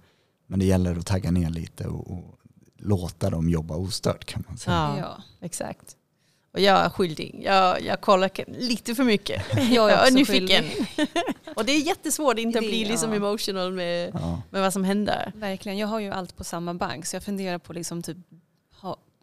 men 0.46 0.58
det 0.58 0.64
gäller 0.66 0.96
att 0.98 1.06
tagga 1.06 1.30
ner 1.30 1.50
lite 1.50 1.86
och, 1.88 2.10
och 2.10 2.38
låta 2.78 3.30
dem 3.30 3.48
jobba 3.48 3.76
ostört 3.76 4.24
kan 4.24 4.44
man 4.48 4.58
säga. 4.58 4.76
Ja. 4.76 4.98
Ja. 4.98 5.22
Exakt. 5.40 5.96
Och 6.52 6.60
jag 6.60 6.84
är 6.84 6.90
skyldig. 6.90 7.40
Jag, 7.44 7.82
jag 7.82 8.00
kollar 8.00 8.30
lite 8.60 8.94
för 8.94 9.04
mycket. 9.04 9.42
Jag 9.54 9.64
Jag 9.70 9.90
är 9.90 9.96
är 9.96 10.02
också 10.02 10.14
nyfiken. 10.14 10.64
och 11.56 11.64
det 11.64 11.72
är 11.72 11.86
jättesvårt 11.86 12.32
att 12.34 12.38
inte 12.40 12.60
Det- 12.60 12.66
bli 12.68 12.84
liksom 12.84 13.10
ja. 13.10 13.16
emotional 13.16 13.72
med, 13.72 14.10
Ja. 14.14 14.42
med 14.50 14.62
vad 14.62 14.72
som 14.72 14.84
händer. 14.84 15.32
Verkligen. 15.34 15.78
Jag 15.78 15.86
har 15.88 16.00
ju 16.00 16.10
allt 16.10 16.36
på 16.36 16.44
samma 16.44 16.74
bank 16.74 17.06
så 17.06 17.16
jag 17.16 17.22
funderar 17.22 17.58
på 17.58 17.72
liksom 17.72 18.02
typ 18.02 18.16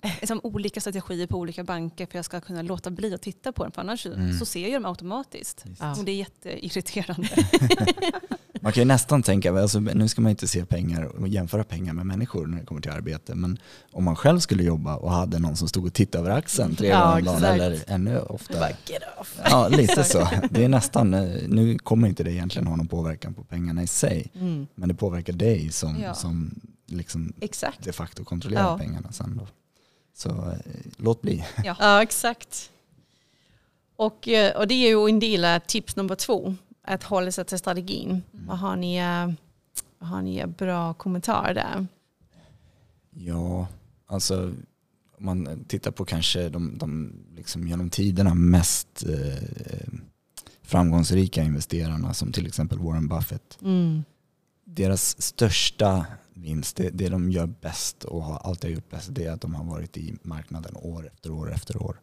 liksom 0.22 0.40
olika 0.44 0.82
strategier 0.82 1.28
på 1.28 1.38
olika 1.38 1.64
banker 1.64 2.06
för 2.06 2.18
jag 2.18 2.26
ska 2.26 2.42
kunna 2.42 2.62
låta 2.62 2.92
bli 2.92 3.14
att 3.14 3.22
titta 3.22 3.52
på 3.52 3.64
dem 3.64 3.72
för 3.72 3.82
annars 3.82 4.06
Mm. 4.06 4.34
så 4.40 4.46
ser 4.46 4.62
jag 4.68 4.74
dem 4.82 4.86
automatiskt. 4.86 5.66
Ja. 5.80 5.96
Och 6.00 6.06
det 6.06 6.12
är 6.12 6.16
jätteirriterande. 6.16 7.30
Man 8.64 8.72
kan 8.74 8.82
ju 8.82 8.86
nästan 8.88 9.24
tänka, 9.24 9.60
alltså, 9.62 9.80
nu 9.80 10.08
ska 10.08 10.22
man 10.22 10.30
inte 10.30 10.48
se 10.48 10.66
pengar 10.66 11.04
och 11.04 11.28
jämföra 11.28 11.64
pengar 11.64 11.94
med 11.94 12.06
människor 12.06 12.48
när 12.48 12.60
det 12.60 12.66
kommer 12.66 12.82
till 12.82 12.92
arbete. 12.92 13.36
Men 13.36 13.58
om 13.92 14.04
man 14.04 14.16
själv 14.16 14.40
skulle 14.40 14.64
jobba 14.64 14.96
och 14.96 15.12
hade 15.12 15.40
någon 15.40 15.56
som 15.56 15.68
stod 15.68 15.86
och 15.86 15.94
tittade 15.94 16.24
över 16.24 16.38
axeln 16.38 16.76
tre 16.76 16.90
gånger 16.92 17.18
om 17.18 17.24
dagen 17.26 17.44
eller 17.44 17.80
ännu 17.88 18.20
oftare. 18.20 18.76
Ja, 19.50 19.68
lite 19.68 20.04
så. 20.04 20.28
Det 20.50 20.64
är 20.64 20.70
nästan, 20.70 21.14
eh, 21.14 21.48
nu 21.48 21.78
kommer 21.78 22.08
inte 22.08 22.24
det 22.24 22.32
egentligen 22.32 22.68
ha 22.68 22.76
någon 22.76 22.88
påverkan 22.88 23.34
på 23.34 23.44
pengarna 23.44 23.84
i 23.84 23.88
sig. 23.88 24.32
Mm. 24.36 24.68
Men 24.76 24.90
det 24.90 24.96
påverkar 24.96 25.34
dig 25.34 25.72
som, 25.72 26.00
Ja. 26.02 26.14
som 26.14 26.60
liksom 26.88 27.34
Exakt. 27.42 27.84
de 27.84 27.92
facto 27.94 28.24
kontrollerar 28.24 28.64
Ja. 28.64 28.78
pengarna 28.78 29.12
sen 29.12 29.38
då. 29.38 29.48
Så 30.14 30.30
eh, 30.30 30.58
låt 30.98 31.22
bli. 31.22 31.46
Ja, 31.64 32.02
exakt. 32.02 32.72
Och, 33.96 34.28
eh, 34.28 34.58
och 34.58 34.68
det 34.68 34.74
är 34.74 34.90
ju 34.90 35.10
en 35.10 35.20
del 35.20 35.46
av 35.46 35.60
tips 35.60 35.96
nummer 35.96 36.16
två. 36.16 36.56
Att 36.84 37.04
hålla 37.04 37.32
sig 37.32 37.46
till 37.46 37.60
strategin. 37.60 38.22
Vad 38.32 38.60
har 38.60 38.76
ni, 38.76 38.98
eh, 38.98 39.34
vad 40.00 40.10
har 40.10 40.22
ni 40.22 40.48
bra 40.48 40.94
kommentarer 40.94 41.54
där? 41.54 41.88
Ja, 43.10 43.68
alltså 44.08 44.54
om 45.18 45.26
man 45.26 45.66
tittar 45.68 45.92
på 45.92 46.06
kanske 46.06 46.50
de, 46.50 46.78
de 46.78 47.14
liksom 47.36 47.68
genom 47.68 47.90
tiderna 47.90 48.34
mest 48.34 49.04
eh, 49.04 49.94
framgångsrika 50.62 51.44
investerarna 51.44 52.14
som 52.14 52.32
till 52.32 52.48
exempel 52.48 52.80
Warren 52.80 53.08
Buffett. 53.08 53.58
Mm. 53.62 54.04
Deras 54.76 55.22
största 55.22 56.06
vinst, 56.34 56.76
det, 56.76 56.90
det 56.90 57.10
de 57.10 57.32
gör 57.32 57.46
bäst 57.46 58.04
och 58.04 58.24
har 58.24 58.38
alltid 58.38 58.72
gjort 58.72 58.90
bäst, 58.90 59.10
det 59.12 59.26
är 59.26 59.32
att 59.32 59.42
de 59.42 59.56
har 59.56 59.64
varit 59.64 59.98
i 59.98 60.16
marknaden 60.22 60.76
år 60.76 61.08
efter 61.08 61.32
år 61.32 61.54
efter 61.54 61.84
år. 61.84 62.02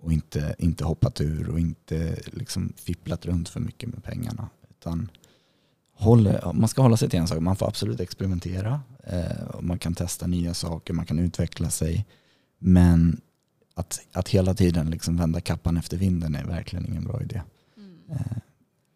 Och 0.00 0.12
inte, 0.12 0.54
inte 0.58 0.84
hoppat 0.84 1.20
ur 1.20 1.48
och 1.50 1.60
inte 1.60 2.18
liksom 2.26 2.72
fipplat 2.76 3.26
runt 3.26 3.48
för 3.48 3.60
mycket 3.60 3.88
med 3.88 4.04
pengarna. 4.04 4.48
Utan 4.70 5.10
håller, 5.94 6.52
man 6.52 6.68
ska 6.68 6.82
hålla 6.82 6.96
sig 6.96 7.10
till 7.10 7.18
en 7.18 7.28
sak, 7.28 7.40
man 7.40 7.56
får 7.56 7.66
absolut 7.68 8.00
experimentera. 8.00 8.80
Eh, 9.04 9.42
och 9.54 9.64
man 9.64 9.78
kan 9.78 9.94
testa 9.94 10.26
nya 10.26 10.54
saker, 10.54 10.94
man 10.94 11.06
kan 11.06 11.18
utveckla 11.18 11.70
sig. 11.70 12.06
Men 12.58 13.20
att, 13.74 14.00
att 14.12 14.28
hela 14.28 14.54
tiden 14.54 14.90
liksom 14.90 15.16
vända 15.16 15.40
kappan 15.40 15.76
efter 15.76 15.96
vinden 15.96 16.34
är 16.34 16.44
verkligen 16.44 16.86
ingen 16.86 17.04
bra 17.04 17.22
idé. 17.22 17.42
Mm. 17.76 17.98
Eh, 18.10 18.36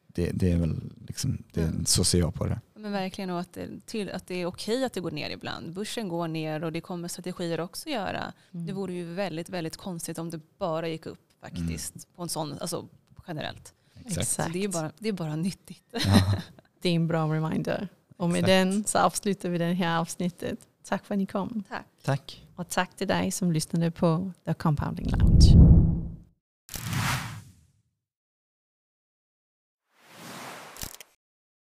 det, 0.06 0.30
det 0.34 0.52
är 0.52 0.56
väl 0.56 0.80
liksom, 1.06 1.42
det, 1.52 1.62
Mm. 1.62 1.84
så 1.86 2.04
ser 2.04 2.18
jag 2.18 2.34
på 2.34 2.46
det. 2.46 2.60
Men 2.82 2.92
verkligen 2.92 3.30
och 3.30 3.40
att 3.40 3.52
det, 3.52 3.86
till, 3.86 4.10
att 4.10 4.26
det 4.26 4.34
är 4.34 4.46
okej 4.46 4.84
att 4.84 4.92
det 4.92 5.00
går 5.00 5.10
ner 5.10 5.30
ibland. 5.30 5.72
Börsen 5.72 6.08
går 6.08 6.28
ner 6.28 6.64
och 6.64 6.72
det 6.72 6.80
kommer 6.80 7.08
strategier 7.08 7.60
också 7.60 7.88
göra. 7.88 8.32
Mm. 8.52 8.66
Det 8.66 8.72
vore 8.72 8.92
ju 8.92 9.14
väldigt, 9.14 9.48
väldigt 9.48 9.76
konstigt 9.76 10.18
om 10.18 10.30
det 10.30 10.40
bara 10.58 10.88
gick 10.88 11.06
upp 11.06 11.20
faktiskt 11.40 12.14
på 12.16 12.22
en 12.22 12.28
sån, 12.28 12.58
alltså 12.60 12.88
generellt. 13.26 13.74
Exakt. 14.06 14.28
Så 14.28 14.42
det 14.52 14.64
är 14.64 14.68
bara, 14.68 14.90
det 14.98 15.08
är 15.08 15.12
bara 15.12 15.36
nyttigt. 15.36 15.84
Ja, 15.92 16.32
Det 16.80 16.88
är 16.88 16.94
en 16.94 17.06
bra 17.06 17.34
reminder. 17.34 17.88
Och 18.16 18.28
med 18.28 18.38
Exakt. 18.38 18.48
den 18.48 18.84
så 18.84 18.98
avslutar 18.98 19.48
vi 19.48 19.58
det 19.58 19.64
här 19.64 19.98
avsnittet. 19.98 20.58
Tack 20.84 21.06
för 21.06 21.14
att 21.14 21.18
ni 21.18 21.26
kom. 21.26 21.64
Tack. 21.68 21.86
tack. 22.04 22.46
Och 22.56 22.68
tack 22.68 22.96
till 22.96 23.08
dig 23.08 23.30
som 23.30 23.52
lyssnade 23.52 23.90
på 23.90 24.32
The 24.44 24.54
Compounding 24.54 25.06
Lounge. 25.10 25.71